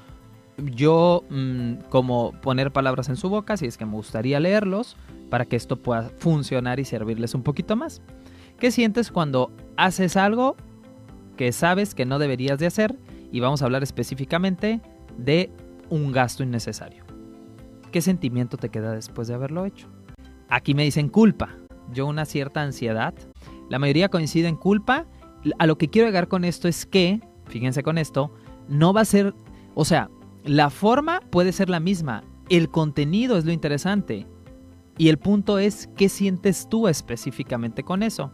yo 0.57 1.23
mm, 1.29 1.73
como 1.89 2.31
poner 2.41 2.71
palabras 2.71 3.09
en 3.09 3.15
su 3.15 3.29
boca, 3.29 3.57
si 3.57 3.65
es 3.67 3.77
que 3.77 3.85
me 3.85 3.93
gustaría 3.93 4.39
leerlos, 4.39 4.97
para 5.29 5.45
que 5.45 5.55
esto 5.55 5.77
pueda 5.77 6.09
funcionar 6.17 6.79
y 6.79 6.85
servirles 6.85 7.35
un 7.35 7.43
poquito 7.43 7.75
más. 7.75 8.01
¿Qué 8.59 8.71
sientes 8.71 9.11
cuando 9.11 9.51
haces 9.75 10.17
algo 10.17 10.55
que 11.35 11.51
sabes 11.51 11.93
que 11.93 12.05
no 12.05 12.17
deberías 12.17 12.57
de 12.57 12.65
hacer? 12.65 12.97
Y 13.31 13.39
vamos 13.39 13.61
a 13.61 13.65
hablar 13.65 13.83
específicamente 13.83 14.81
de 15.17 15.51
un 15.89 16.11
gasto 16.11 16.41
innecesario. 16.43 17.03
¿Qué 17.91 18.01
sentimiento 18.01 18.57
te 18.57 18.69
queda 18.69 18.93
después 18.93 19.27
de 19.27 19.35
haberlo 19.35 19.65
hecho? 19.65 19.87
Aquí 20.49 20.73
me 20.73 20.83
dicen 20.83 21.09
culpa. 21.09 21.49
Yo 21.93 22.07
una 22.07 22.25
cierta 22.25 22.61
ansiedad. 22.61 23.13
La 23.69 23.79
mayoría 23.79 24.09
coincide 24.09 24.47
en 24.47 24.55
culpa. 24.55 25.05
A 25.59 25.67
lo 25.67 25.77
que 25.77 25.89
quiero 25.89 26.07
llegar 26.07 26.27
con 26.27 26.43
esto 26.43 26.67
es 26.67 26.85
que, 26.85 27.21
fíjense 27.45 27.83
con 27.83 27.97
esto, 27.97 28.31
no 28.67 28.93
va 28.93 29.01
a 29.01 29.05
ser, 29.05 29.33
o 29.75 29.85
sea, 29.85 30.09
la 30.43 30.69
forma 30.69 31.21
puede 31.29 31.51
ser 31.51 31.69
la 31.69 31.79
misma, 31.79 32.23
el 32.49 32.69
contenido 32.69 33.37
es 33.37 33.45
lo 33.45 33.51
interesante. 33.51 34.25
Y 34.97 35.09
el 35.09 35.17
punto 35.17 35.59
es, 35.59 35.89
¿qué 35.95 36.09
sientes 36.09 36.67
tú 36.69 36.87
específicamente 36.87 37.83
con 37.83 38.01
eso? 38.01 38.31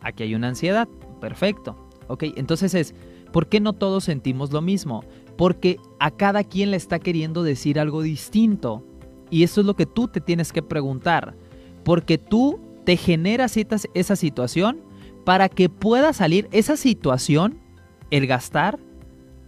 Aquí 0.00 0.24
hay 0.24 0.34
una 0.34 0.48
ansiedad, 0.48 0.88
perfecto. 1.20 1.76
Ok, 2.08 2.24
entonces 2.36 2.74
es, 2.74 2.94
¿por 3.32 3.48
qué 3.48 3.60
no 3.60 3.72
todos 3.72 4.04
sentimos 4.04 4.52
lo 4.52 4.60
mismo? 4.60 5.04
Porque 5.36 5.78
a 6.00 6.10
cada 6.10 6.42
quien 6.42 6.72
le 6.72 6.76
está 6.76 6.98
queriendo 6.98 7.42
decir 7.42 7.78
algo 7.78 8.02
distinto. 8.02 8.84
Y 9.30 9.44
eso 9.44 9.60
es 9.60 9.66
lo 9.66 9.74
que 9.74 9.86
tú 9.86 10.08
te 10.08 10.20
tienes 10.20 10.52
que 10.52 10.62
preguntar. 10.62 11.36
Porque 11.84 12.18
tú 12.18 12.58
te 12.84 12.96
generas 12.96 13.56
esa 13.94 14.16
situación 14.16 14.80
para 15.24 15.48
que 15.48 15.68
pueda 15.68 16.12
salir 16.12 16.48
esa 16.52 16.76
situación, 16.76 17.58
el 18.10 18.26
gastar, 18.26 18.78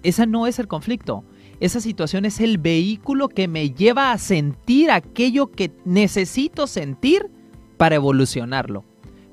esa 0.02 0.26
no 0.26 0.46
es 0.46 0.58
el 0.58 0.68
conflicto. 0.68 1.24
Esa 1.60 1.80
situación 1.80 2.24
es 2.24 2.40
el 2.40 2.58
vehículo 2.58 3.28
que 3.28 3.48
me 3.48 3.70
lleva 3.70 4.12
a 4.12 4.18
sentir 4.18 4.90
aquello 4.90 5.50
que 5.50 5.72
necesito 5.84 6.66
sentir 6.66 7.30
para 7.76 7.94
evolucionarlo, 7.94 8.84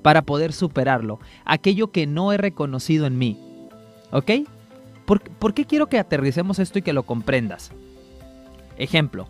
para 0.01 0.22
poder 0.22 0.53
superarlo, 0.53 1.20
aquello 1.46 1.91
que 1.91 2.08
no 2.08 2.31
he 2.31 2.38
reconocido 2.38 3.05
en 3.05 3.17
mí. 3.17 3.38
¿Ok? 4.12 4.31
¿Por, 5.05 5.53
qué 5.53 5.65
quiero 5.65 5.88
que 5.88 6.00
aterricemos 6.00 6.60
esto 6.60 6.79
y 6.79 6.81
que 6.81 6.93
lo 6.93 7.03
comprendas? 7.03 7.72
Ejemplo, 8.77 9.27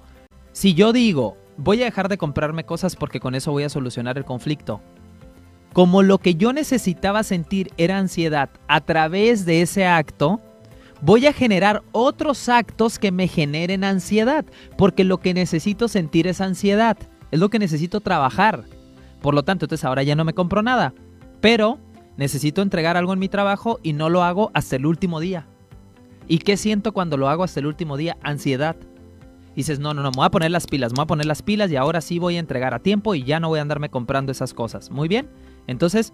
si 0.51 0.75
yo 0.75 0.93
digo, 0.93 1.37
voy 1.61 1.81
a 1.81 1.85
dejar 1.85 2.09
de 2.09 2.17
comprarme 2.17 2.63
cosas 2.63 2.95
porque 2.95 3.19
con 3.19 3.35
eso 3.35 3.51
voy 3.51 3.63
a 3.63 3.69
solucionar 3.69 4.17
el 4.17 4.25
conflicto, 4.25 4.81
como 5.73 6.01
lo 6.03 6.17
que 6.17 6.35
yo 6.35 6.53
necesitaba 6.53 7.23
sentir 7.23 7.71
era 7.77 7.97
ansiedad 7.97 8.49
a 8.67 8.81
través 8.81 9.45
de 9.45 9.61
ese 9.61 9.85
acto, 9.85 10.41
voy 11.01 11.27
a 11.27 11.33
generar 11.33 11.83
otros 11.91 12.49
actos 12.49 12.99
que 12.99 13.11
me 13.11 13.27
generen 13.27 13.83
ansiedad, 13.83 14.43
porque 14.77 15.03
lo 15.03 15.19
que 15.19 15.33
necesito 15.33 15.87
sentir 15.87 16.27
es 16.27 16.41
ansiedad, 16.41 16.97
es 17.29 17.39
lo 17.39 17.49
que 17.49 17.59
necesito 17.59 18.01
trabajar. 18.01 18.63
Por 19.21 19.33
lo 19.33 19.43
tanto, 19.43 19.65
entonces 19.65 19.85
ahora 19.85 20.03
ya 20.03 20.15
no 20.15 20.25
me 20.25 20.33
compro 20.33 20.61
nada, 20.63 20.93
pero 21.39 21.77
necesito 22.17 22.61
entregar 22.61 22.97
algo 22.97 23.13
en 23.13 23.19
mi 23.19 23.29
trabajo 23.29 23.79
y 23.83 23.93
no 23.93 24.09
lo 24.09 24.23
hago 24.23 24.51
hasta 24.53 24.75
el 24.75 24.85
último 24.85 25.19
día. 25.19 25.45
¿Y 26.27 26.39
qué 26.39 26.57
siento 26.57 26.91
cuando 26.91 27.17
lo 27.17 27.29
hago 27.29 27.43
hasta 27.43 27.59
el 27.59 27.67
último 27.67 27.97
día? 27.97 28.17
Ansiedad. 28.23 28.75
Dices, 29.55 29.79
no, 29.79 29.93
no, 29.93 30.01
no, 30.01 30.11
me 30.11 30.17
voy 30.17 30.25
a 30.25 30.31
poner 30.31 30.51
las 30.51 30.65
pilas, 30.65 30.93
me 30.93 30.97
voy 30.97 31.03
a 31.03 31.07
poner 31.07 31.25
las 31.25 31.41
pilas 31.41 31.69
y 31.71 31.75
ahora 31.75 31.99
sí 32.01 32.19
voy 32.19 32.37
a 32.37 32.39
entregar 32.39 32.73
a 32.73 32.79
tiempo 32.79 33.15
y 33.15 33.23
ya 33.23 33.39
no 33.39 33.49
voy 33.49 33.59
a 33.59 33.61
andarme 33.61 33.89
comprando 33.89 34.31
esas 34.31 34.53
cosas. 34.53 34.91
Muy 34.91 35.07
bien. 35.07 35.29
Entonces, 35.67 36.13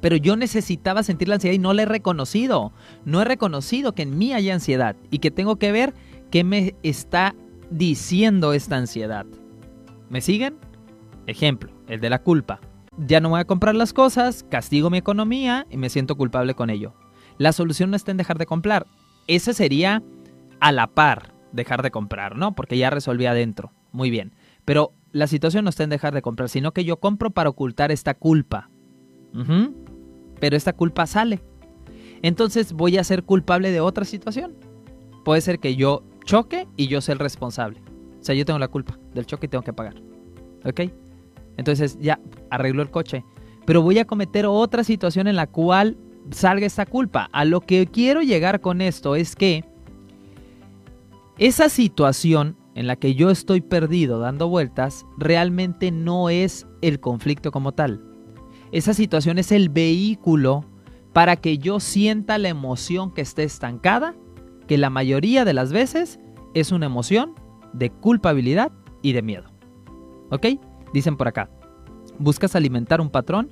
pero 0.00 0.16
yo 0.16 0.34
necesitaba 0.36 1.04
sentir 1.04 1.28
la 1.28 1.36
ansiedad 1.36 1.54
y 1.54 1.60
no 1.60 1.72
la 1.72 1.82
he 1.82 1.86
reconocido. 1.86 2.72
No 3.04 3.22
he 3.22 3.24
reconocido 3.24 3.94
que 3.94 4.02
en 4.02 4.18
mí 4.18 4.32
hay 4.32 4.50
ansiedad 4.50 4.96
y 5.10 5.20
que 5.20 5.30
tengo 5.30 5.56
que 5.56 5.70
ver 5.70 5.94
qué 6.30 6.42
me 6.42 6.74
está 6.82 7.36
diciendo 7.70 8.52
esta 8.52 8.76
ansiedad. 8.76 9.24
¿Me 10.10 10.20
siguen? 10.20 10.56
Ejemplo, 11.28 11.72
el 11.86 12.00
de 12.00 12.10
la 12.10 12.22
culpa. 12.22 12.60
Ya 12.98 13.20
no 13.20 13.30
voy 13.30 13.40
a 13.40 13.44
comprar 13.44 13.76
las 13.76 13.92
cosas, 13.92 14.44
castigo 14.50 14.90
mi 14.90 14.98
economía 14.98 15.66
y 15.70 15.76
me 15.76 15.88
siento 15.88 16.16
culpable 16.16 16.54
con 16.54 16.68
ello. 16.68 16.94
La 17.38 17.52
solución 17.52 17.90
no 17.90 17.96
está 17.96 18.10
en 18.10 18.16
dejar 18.16 18.38
de 18.38 18.46
comprar. 18.46 18.86
Ese 19.28 19.54
sería 19.54 20.02
a 20.60 20.72
la 20.72 20.88
par 20.88 21.31
dejar 21.52 21.82
de 21.82 21.90
comprar, 21.90 22.36
¿no? 22.36 22.54
Porque 22.54 22.78
ya 22.78 22.90
resolví 22.90 23.26
adentro. 23.26 23.72
Muy 23.92 24.10
bien. 24.10 24.32
Pero 24.64 24.92
la 25.12 25.26
situación 25.26 25.64
no 25.64 25.70
está 25.70 25.84
en 25.84 25.90
dejar 25.90 26.14
de 26.14 26.22
comprar, 26.22 26.48
sino 26.48 26.72
que 26.72 26.84
yo 26.84 26.98
compro 26.98 27.30
para 27.30 27.50
ocultar 27.50 27.92
esta 27.92 28.14
culpa 28.14 28.70
pero 30.42 30.56
esta 30.56 30.72
culpa 30.72 31.06
sale. 31.06 31.40
Entonces 32.20 32.72
voy 32.72 32.98
a 32.98 33.04
ser 33.04 33.22
culpable 33.22 33.70
de 33.70 33.80
otra 33.80 34.04
situación. 34.04 34.56
Puede 35.24 35.40
ser 35.40 35.60
que 35.60 35.76
yo 35.76 36.02
choque 36.24 36.66
y 36.76 36.88
yo 36.88 37.00
sea 37.00 37.12
el 37.12 37.20
responsable. 37.20 37.80
O 38.20 38.24
sea, 38.24 38.34
yo 38.34 38.44
tengo 38.44 38.58
la 38.58 38.66
culpa 38.66 38.98
del 39.14 39.24
choque 39.24 39.46
y 39.46 39.48
tengo 39.48 39.62
que 39.62 39.72
pagar. 39.72 39.94
¿Ok? 40.64 40.80
Entonces 41.56 41.96
ya 42.00 42.18
arreglo 42.50 42.82
el 42.82 42.90
coche. 42.90 43.24
Pero 43.64 43.82
voy 43.82 44.00
a 44.00 44.04
cometer 44.04 44.46
otra 44.46 44.82
situación 44.82 45.28
en 45.28 45.36
la 45.36 45.46
cual 45.46 45.96
salga 46.30 46.66
esta 46.66 46.86
culpa. 46.86 47.28
A 47.32 47.44
lo 47.44 47.60
que 47.60 47.86
quiero 47.86 48.22
llegar 48.22 48.60
con 48.60 48.80
esto 48.80 49.14
es 49.14 49.36
que 49.36 49.64
esa 51.38 51.68
situación 51.68 52.56
en 52.74 52.86
la 52.86 52.96
que 52.96 53.14
yo 53.14 53.30
estoy 53.30 53.60
perdido 53.60 54.18
dando 54.18 54.48
vueltas 54.48 55.06
realmente 55.16 55.90
no 55.90 56.30
es 56.30 56.66
el 56.80 57.00
conflicto 57.00 57.50
como 57.50 57.72
tal. 57.72 58.04
Esa 58.70 58.94
situación 58.94 59.38
es 59.38 59.52
el 59.52 59.68
vehículo 59.68 60.64
para 61.12 61.36
que 61.36 61.58
yo 61.58 61.80
sienta 61.80 62.38
la 62.38 62.48
emoción 62.48 63.12
que 63.12 63.20
esté 63.20 63.44
estancada, 63.44 64.14
que 64.66 64.78
la 64.78 64.90
mayoría 64.90 65.44
de 65.44 65.52
las 65.52 65.72
veces 65.72 66.18
es 66.54 66.72
una 66.72 66.86
emoción 66.86 67.34
de 67.72 67.90
culpabilidad 67.90 68.72
y 69.02 69.12
de 69.12 69.22
miedo. 69.22 69.50
¿Ok? 70.30 70.46
Dicen 70.94 71.16
por 71.16 71.28
acá, 71.28 71.50
buscas 72.18 72.56
alimentar 72.56 73.00
un 73.00 73.10
patrón 73.10 73.50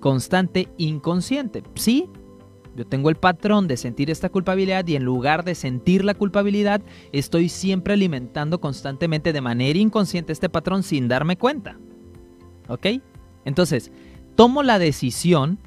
constante 0.00 0.68
inconsciente. 0.78 1.62
Sí, 1.74 2.08
yo 2.76 2.86
tengo 2.86 3.10
el 3.10 3.16
patrón 3.16 3.66
de 3.66 3.76
sentir 3.76 4.10
esta 4.10 4.28
culpabilidad 4.28 4.86
y 4.86 4.96
en 4.96 5.04
lugar 5.04 5.44
de 5.44 5.54
sentir 5.54 6.04
la 6.04 6.14
culpabilidad, 6.14 6.80
estoy 7.12 7.48
siempre 7.48 7.94
alimentando 7.94 8.60
constantemente 8.60 9.32
de 9.32 9.40
manera 9.40 9.78
inconsciente 9.78 10.32
este 10.32 10.48
patrón 10.48 10.82
sin 10.82 11.08
darme 11.08 11.36
cuenta. 11.36 11.78
¿Ok? 12.68 12.86
Entonces, 13.44 13.90
tomo 14.36 14.62
la 14.62 14.78
decisión, 14.78 15.58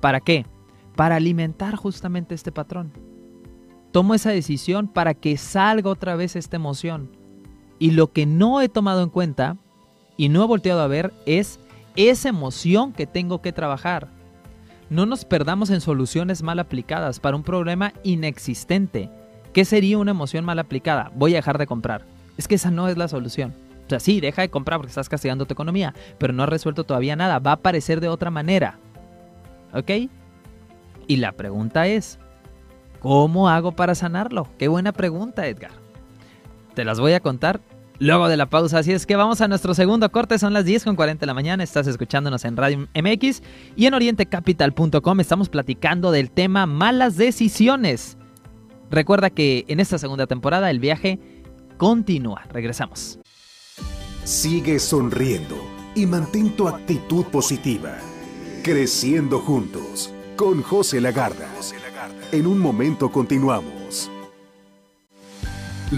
¿para 0.00 0.20
qué? 0.20 0.46
Para 0.96 1.16
alimentar 1.16 1.76
justamente 1.76 2.34
este 2.34 2.52
patrón. 2.52 2.92
Tomo 3.92 4.14
esa 4.14 4.30
decisión 4.30 4.88
para 4.88 5.14
que 5.14 5.36
salga 5.36 5.90
otra 5.90 6.16
vez 6.16 6.36
esta 6.36 6.56
emoción. 6.56 7.10
Y 7.78 7.90
lo 7.90 8.12
que 8.12 8.24
no 8.24 8.60
he 8.60 8.68
tomado 8.68 9.02
en 9.02 9.10
cuenta 9.10 9.56
y 10.16 10.28
no 10.28 10.44
he 10.44 10.46
volteado 10.46 10.80
a 10.80 10.86
ver 10.86 11.12
es 11.26 11.60
esa 11.96 12.28
emoción 12.28 12.92
que 12.92 13.06
tengo 13.06 13.42
que 13.42 13.52
trabajar. 13.52 14.19
No 14.90 15.06
nos 15.06 15.24
perdamos 15.24 15.70
en 15.70 15.80
soluciones 15.80 16.42
mal 16.42 16.58
aplicadas 16.58 17.20
para 17.20 17.36
un 17.36 17.44
problema 17.44 17.92
inexistente. 18.02 19.08
¿Qué 19.52 19.64
sería 19.64 19.98
una 19.98 20.10
emoción 20.10 20.44
mal 20.44 20.58
aplicada? 20.58 21.12
Voy 21.14 21.32
a 21.32 21.36
dejar 21.36 21.58
de 21.58 21.68
comprar. 21.68 22.04
Es 22.36 22.48
que 22.48 22.56
esa 22.56 22.72
no 22.72 22.88
es 22.88 22.98
la 22.98 23.06
solución. 23.06 23.54
O 23.86 23.88
sea, 23.88 24.00
sí, 24.00 24.20
deja 24.20 24.42
de 24.42 24.50
comprar 24.50 24.80
porque 24.80 24.90
estás 24.90 25.08
castigando 25.08 25.46
tu 25.46 25.52
economía, 25.52 25.94
pero 26.18 26.32
no 26.32 26.42
has 26.42 26.48
resuelto 26.48 26.82
todavía 26.82 27.14
nada. 27.14 27.38
Va 27.38 27.52
a 27.52 27.54
aparecer 27.54 28.00
de 28.00 28.08
otra 28.08 28.32
manera. 28.32 28.80
¿Ok? 29.72 30.10
Y 31.06 31.16
la 31.16 31.32
pregunta 31.32 31.86
es, 31.86 32.18
¿cómo 32.98 33.48
hago 33.48 33.70
para 33.70 33.94
sanarlo? 33.94 34.48
Qué 34.58 34.66
buena 34.66 34.90
pregunta, 34.90 35.46
Edgar. 35.46 35.70
Te 36.74 36.84
las 36.84 36.98
voy 36.98 37.12
a 37.12 37.20
contar 37.20 37.60
luego 38.00 38.28
de 38.28 38.36
la 38.36 38.46
pausa. 38.46 38.78
Así 38.78 38.90
es 38.90 39.06
que 39.06 39.14
vamos 39.14 39.40
a 39.40 39.46
nuestro 39.46 39.74
segundo 39.74 40.10
corte. 40.10 40.38
Son 40.38 40.52
las 40.52 40.64
10 40.64 40.84
con 40.84 40.96
40 40.96 41.20
de 41.20 41.26
la 41.26 41.34
mañana. 41.34 41.62
Estás 41.62 41.86
escuchándonos 41.86 42.44
en 42.44 42.56
Radio 42.56 42.88
MX 43.00 43.42
y 43.76 43.86
en 43.86 43.94
orientecapital.com. 43.94 45.20
Estamos 45.20 45.48
platicando 45.48 46.10
del 46.10 46.32
tema 46.32 46.66
malas 46.66 47.16
decisiones. 47.16 48.16
Recuerda 48.90 49.30
que 49.30 49.64
en 49.68 49.78
esta 49.78 49.98
segunda 49.98 50.26
temporada 50.26 50.70
el 50.70 50.80
viaje 50.80 51.20
continúa. 51.76 52.42
Regresamos. 52.50 53.20
Sigue 54.24 54.78
sonriendo 54.80 55.56
y 55.94 56.06
mantén 56.06 56.56
tu 56.56 56.68
actitud 56.68 57.24
positiva. 57.26 57.96
Creciendo 58.64 59.38
juntos 59.38 60.12
con 60.36 60.62
José 60.62 61.00
Lagarda. 61.00 61.48
En 62.32 62.46
un 62.46 62.58
momento 62.58 63.10
continuamos. 63.10 64.10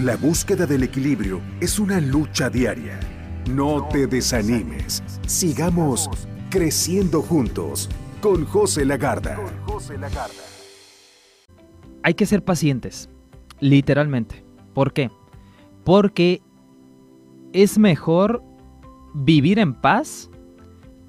La 0.01 0.15
búsqueda 0.17 0.65
del 0.65 0.81
equilibrio 0.81 1.39
es 1.61 1.77
una 1.77 2.01
lucha 2.01 2.49
diaria. 2.49 2.99
No 3.47 3.87
te 3.89 4.07
desanimes. 4.07 5.03
Sigamos 5.27 6.09
Creciendo 6.49 7.21
juntos 7.21 7.91
con 8.19 8.43
José 8.43 8.85
Lagarda. 8.85 9.37
Hay 12.01 12.15
que 12.15 12.25
ser 12.25 12.43
pacientes, 12.43 13.07
literalmente. 13.59 14.43
¿Por 14.73 14.93
qué? 14.93 15.11
Porque 15.83 16.41
es 17.51 17.77
mejor 17.77 18.43
vivir 19.13 19.59
en 19.59 19.75
paz 19.75 20.31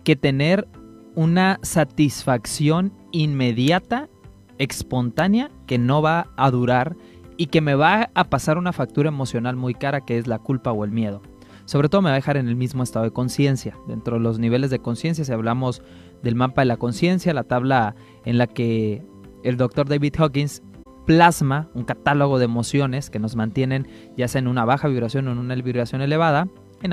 que 0.05 0.15
tener 0.15 0.69
una 1.15 1.59
satisfacción 1.63 2.93
inmediata, 3.13 4.11
espontánea, 4.59 5.51
que 5.67 5.79
no 5.79 6.03
va 6.03 6.27
a 6.37 6.51
durar 6.51 6.99
y 7.37 7.47
que 7.47 7.61
me 7.61 7.75
va 7.75 8.11
a 8.15 8.25
pasar 8.25 8.59
una 8.59 8.73
factura 8.73 9.09
emocional 9.09 9.57
muy 9.57 9.75
cara 9.75 10.03
que 10.03 10.19
es 10.19 10.27
la 10.27 10.39
culpa 10.39 10.73
o 10.73 10.85
el 10.85 10.91
miedo. 10.91 11.23
Sobre 11.67 11.89
todo 11.89 12.03
me 12.03 12.11
va 12.11 12.15
a 12.15 12.17
dejar 12.17 12.37
en 12.37 12.49
el 12.49 12.57
mismo 12.57 12.83
estado 12.83 13.05
de 13.05 13.11
conciencia. 13.11 13.77
Dentro 13.89 14.17
de 14.17 14.23
los 14.23 14.39
niveles 14.39 14.71
de 14.71 14.81
conciencia, 14.81 15.25
si 15.25 15.33
hablamos 15.33 15.83
del 16.23 16.35
mapa 16.35 16.63
de 16.63 16.67
la 16.67 16.77
conciencia, 16.77 17.33
la 17.33 17.45
tabla 17.45 17.95
en 18.25 18.39
la 18.39 18.47
que 18.47 19.03
el 19.43 19.57
doctor 19.57 19.89
David 19.89 20.15
Hawkins 20.19 20.63
plasma 21.07 21.69
un 21.75 21.85
catálogo 21.85 22.39
de 22.39 22.47
emociones 22.47 23.11
que 23.11 23.19
nos 23.19 23.37
mantienen 23.37 23.87
ya 24.17 24.29
sea 24.29 24.39
en 24.39 24.49
una 24.49 24.65
baja 24.65 24.89
vibración 24.89 25.29
o 25.29 25.33
en 25.33 25.39
una 25.39 25.55
vibración 25.55 26.01
elevada, 26.01 26.49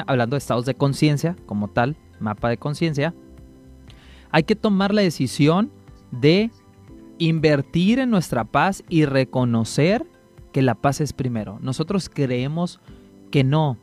hablando 0.07 0.35
de 0.35 0.39
estados 0.39 0.65
de 0.65 0.75
conciencia 0.75 1.35
como 1.45 1.67
tal, 1.69 1.97
mapa 2.19 2.49
de 2.49 2.57
conciencia, 2.57 3.13
hay 4.31 4.43
que 4.43 4.55
tomar 4.55 4.93
la 4.93 5.01
decisión 5.01 5.71
de 6.11 6.51
invertir 7.17 7.99
en 7.99 8.09
nuestra 8.09 8.45
paz 8.45 8.83
y 8.89 9.05
reconocer 9.05 10.05
que 10.51 10.61
la 10.61 10.75
paz 10.75 11.01
es 11.01 11.13
primero. 11.13 11.59
Nosotros 11.61 12.09
creemos 12.09 12.79
que 13.31 13.43
no, 13.43 13.77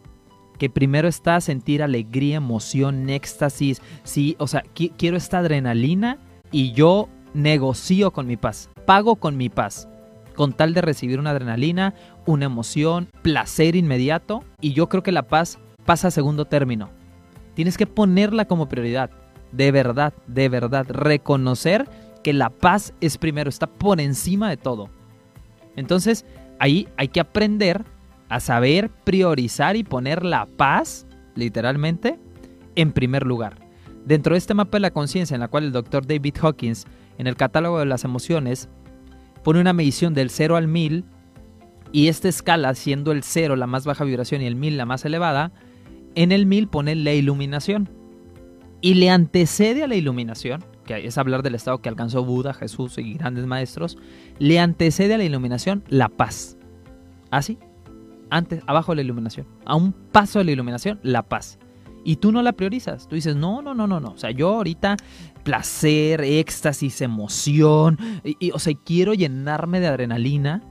que 0.58 0.68
primero 0.68 1.08
está 1.08 1.40
sentir 1.40 1.82
alegría, 1.82 2.36
emoción, 2.36 3.08
éxtasis, 3.08 3.80
sí, 4.02 4.36
o 4.38 4.46
sea, 4.46 4.62
quiero 4.96 5.16
esta 5.16 5.38
adrenalina 5.38 6.18
y 6.50 6.72
yo 6.72 7.08
negocio 7.34 8.10
con 8.10 8.26
mi 8.26 8.36
paz, 8.36 8.70
pago 8.84 9.16
con 9.16 9.36
mi 9.36 9.48
paz, 9.48 9.88
con 10.34 10.52
tal 10.52 10.74
de 10.74 10.82
recibir 10.82 11.18
una 11.18 11.30
adrenalina, 11.30 11.94
una 12.26 12.46
emoción, 12.46 13.08
placer 13.22 13.76
inmediato, 13.76 14.44
y 14.60 14.72
yo 14.72 14.88
creo 14.88 15.02
que 15.02 15.12
la 15.12 15.26
paz 15.26 15.58
pasa 15.84 16.08
a 16.08 16.12
segundo 16.12 16.44
término. 16.44 16.90
Tienes 17.54 17.76
que 17.76 17.86
ponerla 17.86 18.44
como 18.44 18.68
prioridad, 18.68 19.10
de 19.52 19.72
verdad, 19.72 20.12
de 20.26 20.48
verdad, 20.48 20.86
reconocer 20.88 21.88
que 22.22 22.32
la 22.32 22.50
paz 22.50 22.92
es 23.00 23.18
primero, 23.18 23.48
está 23.48 23.66
por 23.66 24.00
encima 24.00 24.50
de 24.50 24.56
todo. 24.56 24.90
Entonces, 25.76 26.24
ahí 26.58 26.88
hay 26.96 27.08
que 27.08 27.20
aprender 27.20 27.84
a 28.28 28.40
saber 28.40 28.90
priorizar 29.04 29.76
y 29.76 29.84
poner 29.84 30.24
la 30.24 30.46
paz, 30.46 31.06
literalmente, 31.34 32.18
en 32.76 32.92
primer 32.92 33.26
lugar. 33.26 33.56
Dentro 34.04 34.34
de 34.34 34.38
este 34.38 34.54
mapa 34.54 34.76
de 34.76 34.80
la 34.80 34.90
conciencia 34.90 35.34
en 35.34 35.40
la 35.40 35.48
cual 35.48 35.64
el 35.64 35.72
doctor 35.72 36.06
David 36.06 36.36
Hawkins, 36.40 36.86
en 37.18 37.26
el 37.26 37.36
catálogo 37.36 37.78
de 37.78 37.86
las 37.86 38.04
emociones, 38.04 38.68
pone 39.42 39.60
una 39.60 39.72
medición 39.72 40.14
del 40.14 40.30
0 40.30 40.56
al 40.56 40.68
1000 40.68 41.04
y 41.92 42.08
esta 42.08 42.28
escala, 42.28 42.74
siendo 42.74 43.12
el 43.12 43.22
0 43.22 43.56
la 43.56 43.66
más 43.66 43.84
baja 43.84 44.04
vibración 44.04 44.42
y 44.42 44.46
el 44.46 44.56
1000 44.56 44.76
la 44.76 44.86
más 44.86 45.04
elevada, 45.04 45.52
en 46.14 46.32
el 46.32 46.46
1000 46.46 46.68
pone 46.68 46.94
la 46.94 47.12
iluminación. 47.12 47.88
Y 48.80 48.94
le 48.94 49.10
antecede 49.10 49.82
a 49.82 49.88
la 49.88 49.96
iluminación, 49.96 50.64
que 50.88 51.06
es 51.06 51.18
hablar 51.18 51.42
del 51.42 51.54
estado 51.54 51.82
que 51.82 51.90
alcanzó 51.90 52.24
Buda, 52.24 52.54
Jesús 52.54 52.96
y 52.96 53.12
grandes 53.12 53.44
maestros, 53.44 53.98
le 54.38 54.58
antecede 54.58 55.14
a 55.14 55.18
la 55.18 55.24
iluminación 55.24 55.84
la 55.88 56.08
paz. 56.08 56.56
Así, 57.30 57.58
antes, 58.30 58.62
abajo 58.66 58.92
de 58.92 58.96
la 58.96 59.02
iluminación. 59.02 59.46
A 59.66 59.76
un 59.76 59.92
paso 59.92 60.38
de 60.38 60.46
la 60.46 60.52
iluminación, 60.52 60.98
la 61.02 61.22
paz. 61.22 61.58
Y 62.04 62.16
tú 62.16 62.32
no 62.32 62.40
la 62.40 62.54
priorizas. 62.54 63.06
Tú 63.06 63.16
dices, 63.16 63.36
no, 63.36 63.60
no, 63.60 63.74
no, 63.74 63.86
no, 63.86 64.00
no. 64.00 64.12
O 64.12 64.16
sea, 64.16 64.30
yo 64.30 64.48
ahorita 64.54 64.96
placer, 65.42 66.22
éxtasis, 66.22 67.02
emoción. 67.02 67.98
Y, 68.24 68.50
o 68.52 68.58
sea, 68.58 68.72
quiero 68.82 69.12
llenarme 69.12 69.80
de 69.80 69.88
adrenalina. 69.88 70.62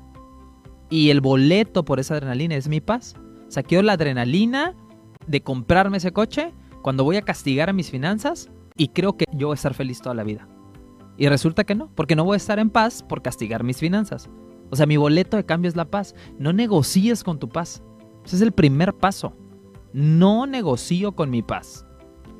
Y 0.89 1.11
el 1.11 1.21
boleto 1.21 1.85
por 1.85 1.99
esa 1.99 2.15
adrenalina 2.15 2.55
es 2.55 2.67
mi 2.67 2.81
paz. 2.81 3.15
O 3.47 3.51
sea, 3.51 3.61
quiero 3.61 3.83
la 3.83 3.93
adrenalina 3.93 4.73
de 5.27 5.41
comprarme 5.41 5.97
ese 5.97 6.11
coche 6.11 6.53
cuando 6.81 7.03
voy 7.03 7.17
a 7.17 7.21
castigar 7.21 7.69
a 7.69 7.73
mis 7.73 7.91
finanzas. 7.91 8.49
Y 8.77 8.89
creo 8.89 9.17
que 9.17 9.25
yo 9.31 9.47
voy 9.47 9.53
a 9.53 9.55
estar 9.55 9.73
feliz 9.73 10.01
toda 10.01 10.15
la 10.15 10.23
vida. 10.23 10.47
Y 11.17 11.27
resulta 11.27 11.63
que 11.63 11.75
no, 11.75 11.89
porque 11.95 12.15
no 12.15 12.23
voy 12.23 12.35
a 12.35 12.37
estar 12.37 12.59
en 12.59 12.69
paz 12.69 13.03
por 13.03 13.23
castigar 13.23 13.63
mis 13.63 13.79
finanzas. 13.79 14.29
O 14.69 14.75
sea, 14.75 14.85
mi 14.85 14.97
boleto 14.97 15.35
de 15.35 15.45
cambio 15.45 15.69
es 15.69 15.75
la 15.75 15.85
paz. 15.85 16.13
No 16.37 16.53
negocies 16.53 17.23
con 17.23 17.39
tu 17.39 17.49
paz. 17.49 17.81
Ese 18.23 18.35
es 18.35 18.41
el 18.41 18.51
primer 18.51 18.93
paso. 18.93 19.33
No 19.93 20.45
negocio 20.45 21.13
con 21.13 21.29
mi 21.31 21.41
paz. 21.41 21.85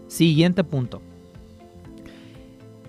Siguiente 0.07 0.63
punto. 0.63 1.01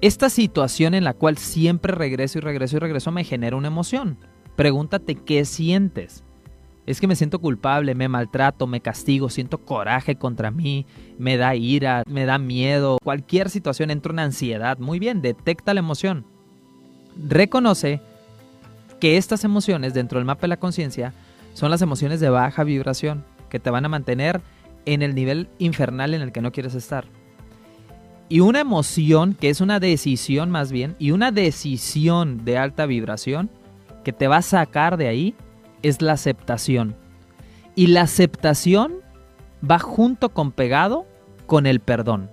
Esta 0.00 0.30
situación 0.30 0.94
en 0.94 1.04
la 1.04 1.14
cual 1.14 1.38
siempre 1.38 1.92
regreso 1.92 2.38
y 2.38 2.40
regreso 2.42 2.76
y 2.76 2.80
regreso 2.80 3.10
me 3.10 3.24
genera 3.24 3.56
una 3.56 3.68
emoción. 3.68 4.18
Pregúntate 4.56 5.14
qué 5.14 5.44
sientes. 5.44 6.22
Es 6.88 7.02
que 7.02 7.06
me 7.06 7.16
siento 7.16 7.38
culpable, 7.38 7.94
me 7.94 8.08
maltrato, 8.08 8.66
me 8.66 8.80
castigo, 8.80 9.28
siento 9.28 9.58
coraje 9.58 10.16
contra 10.16 10.50
mí, 10.50 10.86
me 11.18 11.36
da 11.36 11.54
ira, 11.54 12.02
me 12.08 12.24
da 12.24 12.38
miedo. 12.38 12.96
Cualquier 13.04 13.50
situación 13.50 13.90
entra 13.90 14.10
una 14.10 14.22
ansiedad. 14.22 14.78
Muy 14.78 14.98
bien, 14.98 15.20
detecta 15.20 15.74
la 15.74 15.80
emoción. 15.80 16.24
Reconoce 17.14 18.00
que 19.00 19.18
estas 19.18 19.44
emociones 19.44 19.92
dentro 19.92 20.18
del 20.18 20.24
mapa 20.24 20.40
de 20.40 20.48
la 20.48 20.56
conciencia 20.56 21.12
son 21.52 21.70
las 21.70 21.82
emociones 21.82 22.20
de 22.20 22.30
baja 22.30 22.64
vibración 22.64 23.22
que 23.50 23.60
te 23.60 23.68
van 23.68 23.84
a 23.84 23.90
mantener 23.90 24.40
en 24.86 25.02
el 25.02 25.14
nivel 25.14 25.50
infernal 25.58 26.14
en 26.14 26.22
el 26.22 26.32
que 26.32 26.40
no 26.40 26.52
quieres 26.52 26.74
estar. 26.74 27.04
Y 28.30 28.40
una 28.40 28.60
emoción 28.60 29.34
que 29.34 29.50
es 29.50 29.60
una 29.60 29.78
decisión 29.78 30.50
más 30.50 30.72
bien, 30.72 30.96
y 30.98 31.10
una 31.10 31.32
decisión 31.32 32.46
de 32.46 32.56
alta 32.56 32.86
vibración 32.86 33.50
que 34.04 34.14
te 34.14 34.26
va 34.26 34.38
a 34.38 34.42
sacar 34.42 34.96
de 34.96 35.08
ahí 35.08 35.34
es 35.82 36.02
la 36.02 36.12
aceptación. 36.12 36.96
Y 37.74 37.88
la 37.88 38.02
aceptación 38.02 38.94
va 39.68 39.78
junto 39.78 40.30
con 40.30 40.52
pegado 40.52 41.06
con 41.46 41.66
el 41.66 41.80
perdón. 41.80 42.30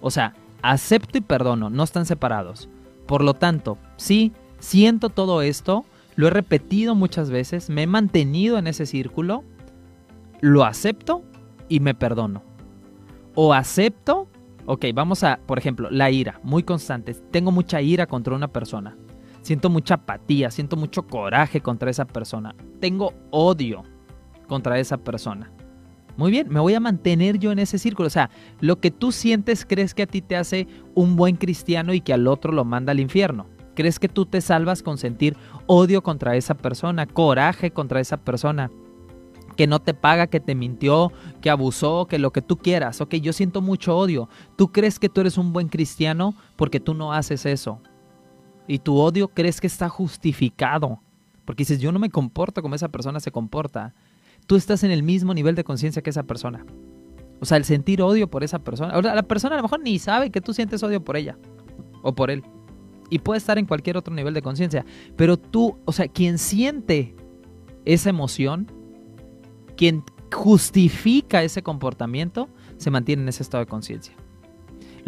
O 0.00 0.10
sea, 0.10 0.34
acepto 0.62 1.18
y 1.18 1.20
perdono, 1.20 1.70
no 1.70 1.82
están 1.82 2.06
separados. 2.06 2.68
Por 3.06 3.22
lo 3.22 3.34
tanto, 3.34 3.78
sí, 3.96 4.32
siento 4.58 5.08
todo 5.08 5.42
esto, 5.42 5.84
lo 6.16 6.26
he 6.26 6.30
repetido 6.30 6.94
muchas 6.94 7.30
veces, 7.30 7.70
me 7.70 7.84
he 7.84 7.86
mantenido 7.86 8.58
en 8.58 8.66
ese 8.66 8.86
círculo, 8.86 9.44
lo 10.40 10.64
acepto 10.64 11.22
y 11.68 11.80
me 11.80 11.94
perdono. 11.94 12.42
O 13.34 13.54
acepto, 13.54 14.28
ok, 14.66 14.86
vamos 14.94 15.24
a, 15.24 15.38
por 15.46 15.58
ejemplo, 15.58 15.90
la 15.90 16.10
ira, 16.10 16.40
muy 16.42 16.62
constante. 16.62 17.14
Tengo 17.14 17.52
mucha 17.52 17.80
ira 17.80 18.06
contra 18.06 18.34
una 18.34 18.48
persona. 18.48 18.96
Siento 19.42 19.70
mucha 19.70 19.94
apatía, 19.94 20.50
siento 20.50 20.76
mucho 20.76 21.06
coraje 21.06 21.60
contra 21.60 21.90
esa 21.90 22.06
persona. 22.06 22.54
Tengo 22.80 23.14
odio 23.30 23.82
contra 24.46 24.78
esa 24.78 24.98
persona. 24.98 25.50
Muy 26.16 26.32
bien, 26.32 26.48
me 26.50 26.58
voy 26.58 26.74
a 26.74 26.80
mantener 26.80 27.38
yo 27.38 27.52
en 27.52 27.60
ese 27.60 27.78
círculo. 27.78 28.08
O 28.08 28.10
sea, 28.10 28.30
lo 28.60 28.80
que 28.80 28.90
tú 28.90 29.12
sientes 29.12 29.64
crees 29.64 29.94
que 29.94 30.02
a 30.02 30.06
ti 30.06 30.20
te 30.20 30.36
hace 30.36 30.66
un 30.96 31.14
buen 31.14 31.36
cristiano 31.36 31.94
y 31.94 32.00
que 32.00 32.12
al 32.12 32.26
otro 32.26 32.52
lo 32.52 32.64
manda 32.64 32.90
al 32.90 32.98
infierno. 32.98 33.46
¿Crees 33.76 34.00
que 34.00 34.08
tú 34.08 34.26
te 34.26 34.40
salvas 34.40 34.82
con 34.82 34.98
sentir 34.98 35.36
odio 35.66 36.02
contra 36.02 36.34
esa 36.34 36.54
persona, 36.54 37.06
coraje 37.06 37.70
contra 37.70 38.00
esa 38.00 38.16
persona? 38.16 38.72
Que 39.56 39.68
no 39.68 39.78
te 39.78 39.94
paga, 39.94 40.26
que 40.26 40.40
te 40.40 40.56
mintió, 40.56 41.12
que 41.40 41.50
abusó, 41.50 42.06
que 42.06 42.18
lo 42.18 42.32
que 42.32 42.42
tú 42.42 42.56
quieras. 42.56 43.00
Ok, 43.00 43.14
yo 43.14 43.32
siento 43.32 43.62
mucho 43.62 43.96
odio. 43.96 44.28
¿Tú 44.56 44.72
crees 44.72 44.98
que 44.98 45.08
tú 45.08 45.20
eres 45.20 45.38
un 45.38 45.52
buen 45.52 45.68
cristiano 45.68 46.34
porque 46.56 46.80
tú 46.80 46.94
no 46.94 47.12
haces 47.12 47.46
eso? 47.46 47.80
Y 48.68 48.78
tu 48.78 48.96
odio 48.98 49.28
crees 49.28 49.60
que 49.60 49.66
está 49.66 49.88
justificado. 49.88 51.00
Porque 51.44 51.62
dices, 51.62 51.80
yo 51.80 51.90
no 51.90 51.98
me 51.98 52.10
comporto 52.10 52.62
como 52.62 52.74
esa 52.74 52.88
persona 52.88 53.18
se 53.18 53.32
comporta. 53.32 53.94
Tú 54.46 54.54
estás 54.54 54.84
en 54.84 54.92
el 54.92 55.02
mismo 55.02 55.34
nivel 55.34 55.56
de 55.56 55.64
conciencia 55.64 56.02
que 56.02 56.10
esa 56.10 56.22
persona. 56.22 56.64
O 57.40 57.46
sea, 57.46 57.56
el 57.56 57.64
sentir 57.64 58.02
odio 58.02 58.28
por 58.30 58.44
esa 58.44 58.60
persona. 58.60 58.92
Ahora, 58.92 59.14
la 59.14 59.22
persona 59.22 59.54
a 59.54 59.58
lo 59.58 59.62
mejor 59.62 59.80
ni 59.80 59.98
sabe 59.98 60.30
que 60.30 60.40
tú 60.40 60.52
sientes 60.52 60.82
odio 60.82 61.02
por 61.02 61.16
ella 61.16 61.36
o 62.02 62.14
por 62.14 62.30
él 62.30 62.44
y 63.10 63.18
puede 63.20 63.38
estar 63.38 63.58
en 63.58 63.66
cualquier 63.66 63.96
otro 63.96 64.14
nivel 64.14 64.34
de 64.34 64.42
conciencia. 64.42 64.84
Pero 65.16 65.36
tú, 65.36 65.78
o 65.84 65.92
sea, 65.92 66.08
quien 66.08 66.38
siente 66.38 67.14
esa 67.84 68.10
emoción, 68.10 68.70
quien 69.76 70.04
justifica 70.32 71.42
ese 71.42 71.62
comportamiento, 71.62 72.48
se 72.76 72.90
mantiene 72.90 73.22
en 73.22 73.28
ese 73.28 73.42
estado 73.42 73.64
de 73.64 73.70
conciencia. 73.70 74.14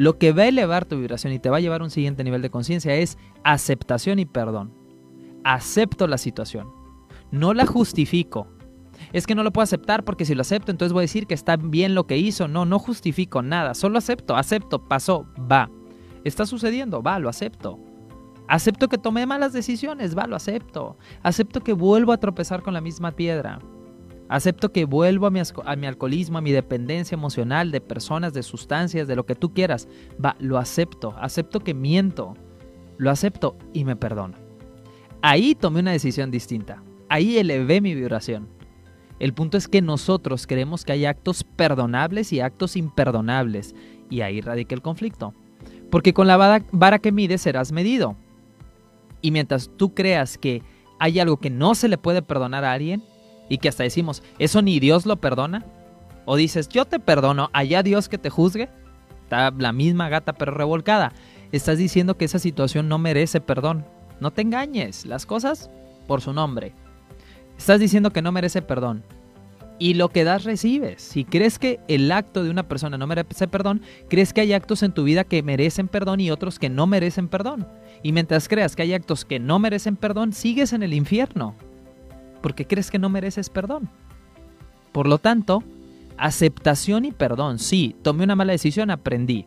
Lo 0.01 0.17
que 0.17 0.33
va 0.33 0.45
a 0.45 0.49
elevar 0.49 0.87
tu 0.87 0.97
vibración 0.97 1.35
y 1.35 1.39
te 1.39 1.51
va 1.51 1.59
a 1.59 1.61
llevar 1.61 1.83
a 1.83 1.85
un 1.85 1.91
siguiente 1.91 2.25
nivel 2.25 2.41
de 2.41 2.49
conciencia 2.49 2.95
es 2.95 3.19
aceptación 3.45 4.19
y 4.19 4.25
perdón. 4.25 4.73
Acepto 5.45 6.07
la 6.07 6.17
situación. 6.17 6.73
No 7.31 7.53
la 7.53 7.67
justifico. 7.67 8.47
Es 9.13 9.27
que 9.27 9.35
no 9.35 9.43
lo 9.43 9.53
puedo 9.53 9.65
aceptar 9.65 10.03
porque 10.03 10.25
si 10.25 10.35
lo 10.35 10.41
acepto 10.41 10.71
entonces 10.71 10.95
voy 10.95 11.01
a 11.01 11.03
decir 11.03 11.27
que 11.27 11.35
está 11.35 11.59
bien 11.59 11.95
lo 11.95 12.07
que 12.07 12.17
hizo. 12.17 12.49
No, 12.49 12.65
no 12.65 12.79
justifico 12.79 13.43
nada. 13.43 13.75
Solo 13.75 13.99
acepto, 13.99 14.37
acepto, 14.37 14.89
pasó, 14.89 15.27
va. 15.39 15.71
Está 16.25 16.47
sucediendo, 16.47 17.03
va, 17.03 17.19
lo 17.19 17.29
acepto. 17.29 17.79
Acepto 18.49 18.89
que 18.89 18.97
tomé 18.97 19.27
malas 19.27 19.53
decisiones, 19.53 20.17
va, 20.17 20.27
lo 20.27 20.35
acepto. 20.35 20.97
Acepto 21.23 21.61
que 21.61 21.75
vuelvo 21.75 22.13
a 22.13 22.21
tropezar 22.21 22.63
con 22.63 22.73
la 22.73 22.81
misma 22.81 23.13
piedra. 23.13 23.61
Acepto 24.31 24.71
que 24.71 24.85
vuelvo 24.85 25.27
a 25.27 25.31
mi, 25.33 25.41
a 25.41 25.77
mi, 25.77 25.89
alcoholismo, 25.89 26.39
a 26.39 26.41
mi 26.41 26.53
dependencia 26.53 27.17
emocional 27.17 27.73
de 27.73 27.81
personas, 27.81 28.33
de 28.33 28.45
sustancias, 28.45 29.09
de 29.09 29.17
lo 29.17 29.27
que 29.27 29.35
tú 29.35 29.53
quieras. 29.53 29.89
Va, 30.25 30.37
lo 30.39 30.57
acepto. 30.57 31.17
Acepto 31.19 31.59
que 31.59 31.75
miento. 31.75 32.35
Lo 32.97 33.11
acepto 33.11 33.57
y 33.73 33.85
me 33.85 33.97
perdono. 33.97 34.37
Ahí 35.21 35.57
tomé 35.57 35.81
una 35.81 35.91
decisión 35.91 36.31
distinta. 36.31 36.81
Ahí 37.09 37.39
elevé 37.39 37.81
mi 37.81 37.93
vibración. 37.93 38.49
El 39.19 39.35
punto 39.35 39.59
es 39.59 39.67
que 39.67 39.83
nosotros 39.83 40.47
creemos 40.47 40.85
que 40.85 40.93
hay 40.93 41.07
actos 41.07 41.43
perdonables 41.43 42.33
y 42.33 42.39
actos 42.39 42.77
imperdonables. 42.77 43.75
Y 44.11 44.21
ahí 44.21 44.41
radica 44.41 44.77
el 44.77 44.81
conflicto. 44.81 45.35
Porque 45.91 46.15
con 46.15 46.29
la 46.29 46.37
vara 46.71 46.99
que 47.01 47.11
mides 47.11 47.43
serás 47.43 47.73
medido. 47.73 48.15
Y 49.23 49.33
mientras 49.33 49.73
tú 49.77 49.93
creas 49.93 50.39
que 50.39 50.63
hay 51.01 51.19
algo 51.19 51.39
que 51.39 51.51
no 51.51 51.75
se 51.75 51.89
le 51.89 51.99
puede 51.99 52.23
perdonar 52.23 52.65
a 52.65 52.75
alguien 52.75 53.03
y 53.51 53.59
que 53.59 53.69
hasta 53.69 53.83
decimos, 53.83 54.23
eso 54.39 54.63
ni 54.63 54.81
Dios 54.81 55.05
lo 55.05 55.17
perdona, 55.17 55.67
o 56.25 56.37
dices, 56.37 56.69
yo 56.69 56.87
te 56.87 57.01
perdono, 57.01 57.51
allá 57.53 57.83
Dios 57.83 58.09
que 58.09 58.17
te 58.17 58.31
juzgue, 58.31 58.71
está 59.25 59.51
la 59.51 59.73
misma 59.73 60.09
gata 60.09 60.33
pero 60.33 60.53
revolcada. 60.53 61.13
Estás 61.53 61.77
diciendo 61.77 62.17
que 62.17 62.25
esa 62.25 62.39
situación 62.39 62.89
no 62.89 62.99
merece 62.99 63.41
perdón. 63.41 63.85
No 64.21 64.31
te 64.31 64.43
engañes, 64.43 65.05
las 65.05 65.27
cosas 65.27 65.69
por 66.07 66.21
su 66.21 66.33
nombre. 66.33 66.73
Estás 67.59 67.81
diciendo 67.81 68.13
que 68.13 68.23
no 68.23 68.33
merece 68.33 68.63
perdón 68.63 69.03
y 69.81 69.95
lo 69.95 70.11
que 70.11 70.25
das 70.25 70.45
recibes. 70.45 71.03
Si 71.03 71.25
crees 71.25 71.59
que 71.59 71.81
el 71.89 72.13
acto 72.13 72.45
de 72.45 72.51
una 72.51 72.69
persona 72.69 72.99
no 72.99 73.07
merece 73.09 73.49
perdón, 73.49 73.81
crees 74.09 74.33
que 74.33 74.43
hay 74.43 74.53
actos 74.53 74.85
en 74.85 74.93
tu 74.93 75.03
vida 75.03 75.25
que 75.25 75.43
merecen 75.43 75.89
perdón 75.89 76.21
y 76.21 76.31
otros 76.31 76.61
que 76.61 76.69
no 76.69 76.87
merecen 76.87 77.29
perdón. 77.29 77.67
Y 78.03 78.13
mientras 78.13 78.47
creas 78.47 78.77
que 78.77 78.83
hay 78.83 78.93
actos 78.93 79.25
que 79.25 79.41
no 79.41 79.59
merecen 79.59 79.97
perdón, 79.97 80.35
sigues 80.35 80.73
en 80.75 80.83
el 80.83 80.93
infierno, 80.93 81.57
porque 82.41 82.67
crees 82.67 82.91
que 82.91 82.99
no 82.99 83.09
mereces 83.09 83.51
perdón. 83.51 83.89
Por 84.93 85.07
lo 85.07 85.19
tanto, 85.19 85.63
aceptación 86.17 87.05
y 87.05 87.13
perdón. 87.13 87.59
Sí, 87.59 87.97
tomé 88.03 88.25
una 88.25 88.37
mala 88.37 88.53
decisión, 88.53 88.91
aprendí. 88.91 89.47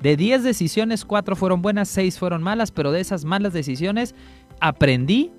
De 0.00 0.16
10 0.16 0.42
decisiones, 0.42 1.04
4 1.04 1.36
fueron 1.36 1.60
buenas, 1.60 1.88
6 1.88 2.18
fueron 2.18 2.42
malas, 2.42 2.70
pero 2.72 2.90
de 2.90 3.00
esas 3.00 3.24
malas 3.24 3.52
decisiones 3.52 4.14
aprendí 4.60 5.30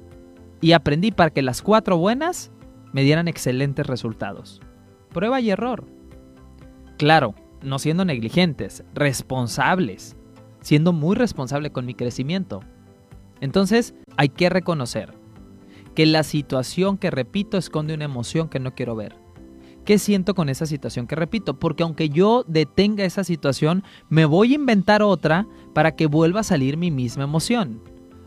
y 0.62 0.74
aprendí 0.74 1.12
para 1.12 1.32
que 1.32 1.42
las 1.42 1.62
4 1.62 1.98
buenas 1.98 2.52
me 2.94 3.04
dieran 3.04 3.28
excelentes 3.28 3.88
resultados. 3.88 4.62
Prueba 5.10 5.42
y 5.42 5.50
error. 5.50 5.86
Claro, 6.98 7.34
no 7.64 7.80
siendo 7.80 8.06
negligentes, 8.06 8.84
responsables, 8.94 10.16
siendo 10.62 10.94
muy 10.94 11.16
responsable 11.16 11.72
con 11.72 11.88
mi 11.88 11.96
crecimiento. 11.96 12.62
Entonces, 13.40 13.96
hay 14.18 14.30
que 14.30 14.50
reconocer 14.50 15.21
que 15.96 16.06
la 16.06 16.24
situación 16.24 16.98
que 16.98 17.12
repito 17.12 17.58
esconde 17.58 17.94
una 17.94 18.06
emoción 18.06 18.50
que 18.50 18.60
no 18.60 18.74
quiero 18.74 18.96
ver. 18.96 19.16
¿Qué 19.86 19.98
siento 19.98 20.36
con 20.36 20.48
esa 20.48 20.66
situación 20.66 21.08
que 21.08 21.16
repito? 21.16 21.58
Porque 21.58 21.84
aunque 21.84 22.10
yo 22.10 22.44
detenga 22.48 23.04
esa 23.04 23.24
situación, 23.24 23.84
me 24.10 24.26
voy 24.26 24.52
a 24.52 24.56
inventar 24.56 25.02
otra 25.02 25.48
para 25.74 25.96
que 25.96 26.06
vuelva 26.06 26.42
a 26.42 26.44
salir 26.44 26.78
mi 26.78 26.92
misma 26.92 27.24
emoción. 27.24 27.82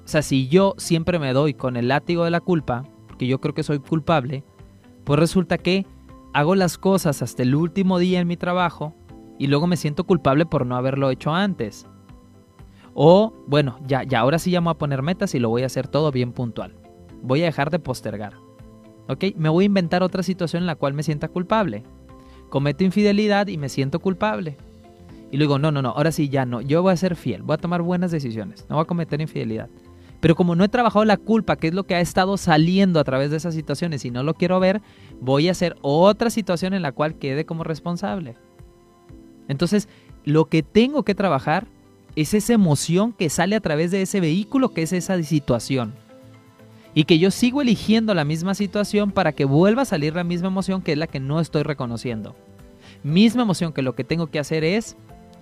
O 0.04 0.08
sea, 0.08 0.22
si 0.22 0.48
yo 0.48 0.74
siempre 0.78 1.18
me 1.18 1.32
doy 1.32 1.54
con 1.54 1.76
el 1.76 1.88
látigo 1.88 2.24
de 2.24 2.30
la 2.30 2.40
culpa, 2.40 2.84
porque 3.06 3.26
yo 3.26 3.40
creo 3.40 3.54
que 3.54 3.62
soy 3.62 3.78
culpable, 3.78 4.44
pues 5.04 5.18
resulta 5.18 5.56
que 5.56 5.86
hago 6.32 6.56
las 6.56 6.76
cosas 6.76 7.22
hasta 7.22 7.44
el 7.44 7.54
último 7.54 7.98
día 7.98 8.20
en 8.20 8.26
mi 8.26 8.36
trabajo 8.36 8.94
y 9.38 9.46
luego 9.46 9.66
me 9.68 9.76
siento 9.76 10.04
culpable 10.04 10.46
por 10.46 10.66
no 10.66 10.76
haberlo 10.76 11.10
hecho 11.10 11.32
antes. 11.32 11.86
O, 12.94 13.32
bueno, 13.46 13.78
ya, 13.86 14.02
ya 14.02 14.20
ahora 14.20 14.38
sí 14.38 14.50
ya 14.50 14.60
me 14.60 14.66
voy 14.66 14.72
a 14.72 14.78
poner 14.78 15.02
metas 15.02 15.34
y 15.34 15.38
lo 15.38 15.48
voy 15.48 15.62
a 15.62 15.66
hacer 15.66 15.88
todo 15.88 16.10
bien 16.10 16.32
puntual. 16.32 16.83
Voy 17.24 17.42
a 17.42 17.46
dejar 17.46 17.70
de 17.70 17.78
postergar. 17.78 18.34
¿Ok? 19.08 19.24
Me 19.36 19.48
voy 19.48 19.64
a 19.64 19.66
inventar 19.66 20.02
otra 20.02 20.22
situación 20.22 20.62
en 20.62 20.66
la 20.66 20.76
cual 20.76 20.92
me 20.92 21.02
sienta 21.02 21.28
culpable. 21.28 21.82
Cometo 22.50 22.84
infidelidad 22.84 23.48
y 23.48 23.56
me 23.56 23.70
siento 23.70 23.98
culpable. 23.98 24.58
Y 25.30 25.38
luego, 25.38 25.58
no, 25.58 25.72
no, 25.72 25.80
no, 25.82 25.88
ahora 25.88 26.12
sí 26.12 26.28
ya 26.28 26.44
no. 26.44 26.60
Yo 26.60 26.82
voy 26.82 26.92
a 26.92 26.96
ser 26.96 27.16
fiel, 27.16 27.42
voy 27.42 27.54
a 27.54 27.58
tomar 27.58 27.82
buenas 27.82 28.10
decisiones, 28.10 28.66
no 28.68 28.76
voy 28.76 28.82
a 28.82 28.86
cometer 28.86 29.20
infidelidad. 29.20 29.68
Pero 30.20 30.36
como 30.36 30.54
no 30.54 30.64
he 30.64 30.68
trabajado 30.68 31.04
la 31.04 31.16
culpa, 31.16 31.56
que 31.56 31.68
es 31.68 31.74
lo 31.74 31.84
que 31.84 31.94
ha 31.94 32.00
estado 32.00 32.36
saliendo 32.36 33.00
a 33.00 33.04
través 33.04 33.30
de 33.30 33.38
esas 33.38 33.54
situaciones 33.54 34.04
y 34.04 34.10
no 34.10 34.22
lo 34.22 34.34
quiero 34.34 34.60
ver, 34.60 34.82
voy 35.20 35.48
a 35.48 35.52
hacer 35.52 35.76
otra 35.80 36.30
situación 36.30 36.74
en 36.74 36.82
la 36.82 36.92
cual 36.92 37.18
quede 37.18 37.46
como 37.46 37.64
responsable. 37.64 38.36
Entonces, 39.48 39.88
lo 40.24 40.44
que 40.44 40.62
tengo 40.62 41.02
que 41.02 41.14
trabajar 41.14 41.66
es 42.16 42.32
esa 42.34 42.52
emoción 42.52 43.12
que 43.12 43.28
sale 43.28 43.56
a 43.56 43.60
través 43.60 43.90
de 43.90 44.02
ese 44.02 44.20
vehículo 44.20 44.68
que 44.68 44.82
es 44.82 44.92
esa 44.92 45.20
situación. 45.22 45.94
Y 46.94 47.04
que 47.04 47.18
yo 47.18 47.30
sigo 47.30 47.60
eligiendo 47.60 48.14
la 48.14 48.24
misma 48.24 48.54
situación 48.54 49.10
para 49.10 49.32
que 49.32 49.44
vuelva 49.44 49.82
a 49.82 49.86
salir 49.86 50.14
la 50.14 50.24
misma 50.24 50.48
emoción 50.48 50.80
que 50.80 50.92
es 50.92 50.98
la 50.98 51.08
que 51.08 51.20
no 51.20 51.40
estoy 51.40 51.64
reconociendo. 51.64 52.36
Misma 53.02 53.42
emoción 53.42 53.72
que 53.72 53.82
lo 53.82 53.94
que 53.94 54.04
tengo 54.04 54.28
que 54.28 54.38
hacer 54.38 54.64
es 54.64 54.96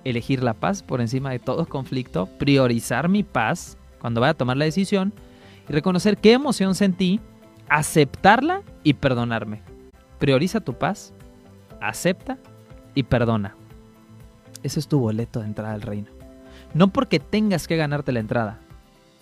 elegir 0.04 0.42
la 0.42 0.54
paz 0.54 0.82
por 0.82 1.00
encima 1.00 1.30
de 1.30 1.38
todo 1.38 1.66
conflicto, 1.66 2.26
priorizar 2.38 3.08
mi 3.08 3.22
paz 3.22 3.76
cuando 4.00 4.20
vaya 4.20 4.32
a 4.32 4.34
tomar 4.34 4.56
la 4.56 4.64
decisión 4.64 5.12
y 5.68 5.72
reconocer 5.72 6.16
qué 6.16 6.32
emoción 6.32 6.74
sentí, 6.74 7.20
aceptarla 7.68 8.62
y 8.82 8.94
perdonarme. 8.94 9.62
Prioriza 10.18 10.60
tu 10.60 10.74
paz, 10.74 11.12
acepta 11.80 12.38
y 12.94 13.04
perdona. 13.04 13.56
Ese 14.62 14.80
es 14.80 14.88
tu 14.88 14.98
boleto 14.98 15.40
de 15.40 15.46
entrada 15.46 15.74
al 15.74 15.82
reino. 15.82 16.10
No 16.74 16.88
porque 16.88 17.20
tengas 17.20 17.68
que 17.68 17.76
ganarte 17.76 18.12
la 18.12 18.20
entrada. 18.20 18.60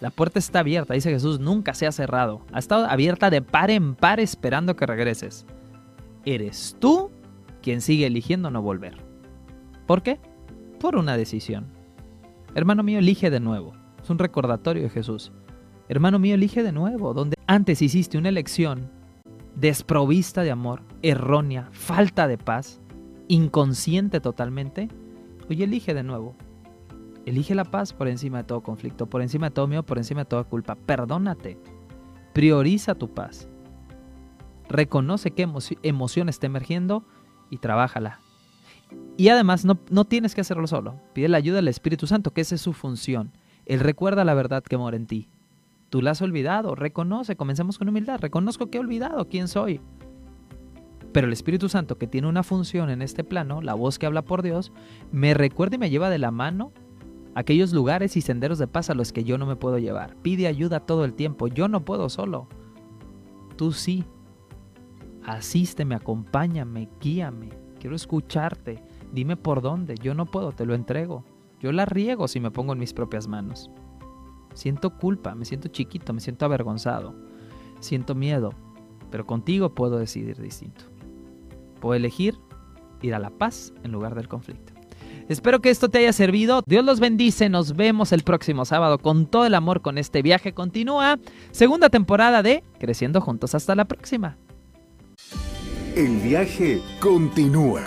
La 0.01 0.11
puerta 0.11 0.39
está 0.39 0.61
abierta, 0.61 0.95
dice 0.95 1.11
Jesús, 1.11 1.41
nunca 1.41 1.75
se 1.75 1.87
ha 1.87 1.93
cerrado. 1.93 2.43
Ha 2.53 2.59
estado 2.59 2.87
abierta 2.87 3.31
de 3.31 3.43
par 3.43 3.71
en 3.71 3.95
par 3.95 4.21
esperando 4.21 4.77
que 4.77 4.87
regreses. 4.87 5.47
Eres 6.25 6.77
tú 6.79 7.11
quien 7.63 7.81
sigue 7.81 8.07
eligiendo 8.07 8.51
no 8.51 8.63
volver. 8.63 8.97
¿Por 9.87 10.03
qué? 10.03 10.19
Por 10.79 10.97
una 10.97 11.17
decisión. 11.17 11.67
Hermano 12.55 12.83
mío, 12.83 12.99
elige 12.99 13.31
de 13.31 13.41
nuevo 13.41 13.81
un 14.11 14.19
recordatorio 14.19 14.83
de 14.83 14.91
Jesús. 14.91 15.33
Hermano 15.89 16.19
mío, 16.19 16.35
elige 16.35 16.63
de 16.63 16.73
nuevo, 16.73 17.15
donde 17.15 17.37
antes 17.47 17.81
hiciste 17.83 18.19
una 18.19 18.29
elección 18.29 18.91
desprovista 19.57 20.43
de 20.43 20.51
amor, 20.51 20.83
errónea, 21.03 21.69
falta 21.73 22.29
de 22.29 22.39
paz, 22.39 22.81
inconsciente 23.29 24.21
totalmente, 24.21 24.89
hoy 25.49 25.63
elige 25.63 25.95
de 25.95 26.03
nuevo. 26.03 26.37
Elige 27.27 27.55
la 27.55 27.65
paz 27.65 27.93
por 27.93 28.09
encima 28.09 28.39
de 28.39 28.45
todo 28.45 28.63
conflicto, 28.63 29.07
por 29.07 29.23
encima 29.23 29.49
de 29.49 29.55
todo 29.55 29.67
miedo, 29.67 29.85
por 29.85 29.99
encima 29.99 30.23
de 30.23 30.27
toda 30.27 30.45
culpa. 30.45 30.75
Perdónate. 30.75 31.59
Prioriza 32.33 32.95
tu 32.95 33.13
paz. 33.13 33.49
Reconoce 34.69 35.33
qué 35.33 35.47
emoción 35.83 36.29
está 36.29 36.47
emergiendo 36.47 37.05
y 37.51 37.59
trabájala. 37.59 38.21
Y 39.17 39.29
además 39.29 39.65
no, 39.65 39.79
no 39.91 40.05
tienes 40.05 40.35
que 40.35 40.41
hacerlo 40.41 40.67
solo. 40.67 41.01
Pide 41.13 41.29
la 41.29 41.39
ayuda 41.39 41.57
del 41.57 41.69
Espíritu 41.69 42.07
Santo, 42.07 42.33
que 42.33 42.41
esa 42.41 42.55
es 42.55 42.61
su 42.61 42.73
función. 42.73 43.33
Él 43.67 43.81
recuerda 43.81 44.25
la 44.25 44.35
verdad 44.35 44.63
que 44.63 44.79
mora 44.79 44.97
en 44.97 45.07
ti. 45.07 45.29
Tú 45.91 46.03
la 46.03 46.13
has 46.13 46.23
olvidado, 46.23 46.77
reconoce, 46.77 47.37
comencemos 47.37 47.77
con 47.77 47.89
humildad, 47.89 48.21
reconozco 48.21 48.71
que 48.71 48.79
he 48.79 48.81
olvidado 48.81 49.29
quién 49.29 49.49
soy. 49.49 49.81
Pero 51.13 51.27
el 51.27 51.33
Espíritu 51.33 51.69
Santo, 51.69 51.99
que 51.99 52.07
tiene 52.07 52.29
una 52.29 52.45
función 52.45 52.91
en 52.91 53.03
este 53.03 53.25
plano, 53.25 53.61
la 53.61 53.75
voz 53.75 53.99
que 53.99 54.07
habla 54.07 54.23
por 54.23 54.43
Dios, 54.43 54.73
me 55.11 55.35
recuerda 55.35 55.75
y 55.75 55.79
me 55.79 55.91
lleva 55.91 56.09
de 56.09 56.19
la 56.19 56.31
mano 56.31 56.73
aquellos 57.35 57.73
lugares 57.73 58.17
y 58.17 58.21
senderos 58.21 58.59
de 58.59 58.67
paz 58.67 58.91
a 58.91 58.95
los 58.95 59.13
que 59.13 59.25
yo 59.25 59.39
no 59.39 59.47
me 59.47 59.57
puedo 59.57 59.79
llevar. 59.79 60.17
Pide 60.17 60.47
ayuda 60.47 60.81
todo 60.81 61.05
el 61.05 61.15
tiempo, 61.15 61.49
yo 61.49 61.69
no 61.69 61.85
puedo 61.85 62.09
solo. 62.09 62.49
Tú 63.57 63.73
sí. 63.73 64.05
Asísteme, 65.25 65.95
acompáñame, 65.95 66.89
guíame. 67.01 67.51
Quiero 67.79 67.97
escucharte. 67.97 68.83
Dime 69.13 69.37
por 69.37 69.61
dónde. 69.61 69.95
Yo 69.97 70.15
no 70.15 70.27
puedo, 70.27 70.53
te 70.53 70.67
lo 70.67 70.75
entrego. 70.75 71.25
Yo 71.61 71.73
la 71.73 71.85
riego 71.85 72.27
si 72.27 72.41
me 72.41 72.51
pongo 72.51 72.73
en 72.73 72.79
mis 72.79 72.95
propias 72.95 73.29
manos. 73.29 73.71
Siento 74.55 74.97
culpa, 74.99 75.35
me 75.35 75.45
siento 75.45 75.69
chiquito, 75.69 76.13
me 76.13 76.21
siento 76.21 76.45
avergonzado, 76.45 77.15
siento 77.79 78.15
miedo, 78.15 78.53
pero 79.11 79.27
contigo 79.27 79.75
puedo 79.75 79.99
decidir 79.99 80.41
distinto. 80.41 80.85
Puedo 81.81 81.95
elegir 81.95 82.37
ir 83.03 83.15
a 83.15 83.19
la 83.19 83.31
paz 83.31 83.73
en 83.85 83.93
lugar 83.93 84.15
del 84.15 84.29
conflicto. 84.29 84.70
Espero 85.31 85.61
que 85.61 85.71
esto 85.71 85.89
te 85.89 85.99
haya 85.99 86.13
servido. 86.13 86.65
Dios 86.67 86.85
los 86.85 86.99
bendice. 86.99 87.49
Nos 87.49 87.77
vemos 87.77 88.11
el 88.11 88.25
próximo 88.25 88.65
sábado 88.65 88.99
con 88.99 89.27
todo 89.27 89.47
el 89.47 89.55
amor 89.55 89.81
con 89.81 89.97
este 89.97 90.23
viaje 90.23 90.53
continúa. 90.53 91.21
Segunda 91.53 91.89
temporada 91.89 92.43
de 92.43 92.65
Creciendo 92.81 93.21
Juntos. 93.21 93.55
Hasta 93.55 93.77
la 93.77 93.85
próxima. 93.85 94.37
El 95.95 96.17
viaje 96.17 96.83
continúa. 96.99 97.83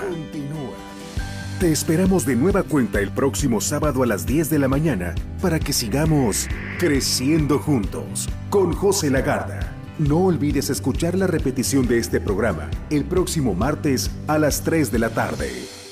Te 1.59 1.69
esperamos 1.69 2.25
de 2.25 2.37
nueva 2.37 2.63
cuenta 2.63 3.01
el 3.01 3.11
próximo 3.11 3.59
sábado 3.59 4.03
a 4.03 4.05
las 4.05 4.25
10 4.25 4.49
de 4.49 4.59
la 4.59 4.69
mañana 4.69 5.13
para 5.41 5.59
que 5.59 5.73
sigamos 5.73 6.47
creciendo 6.79 7.59
juntos 7.59 8.29
con 8.49 8.71
José 8.71 9.09
Lagarda. 9.09 9.75
No 9.99 10.19
olvides 10.19 10.69
escuchar 10.69 11.15
la 11.15 11.27
repetición 11.27 11.89
de 11.89 11.97
este 11.97 12.21
programa 12.21 12.71
el 12.89 13.03
próximo 13.03 13.53
martes 13.53 14.11
a 14.27 14.39
las 14.39 14.63
3 14.63 14.93
de 14.93 14.99
la 14.99 15.09
tarde. 15.09 15.82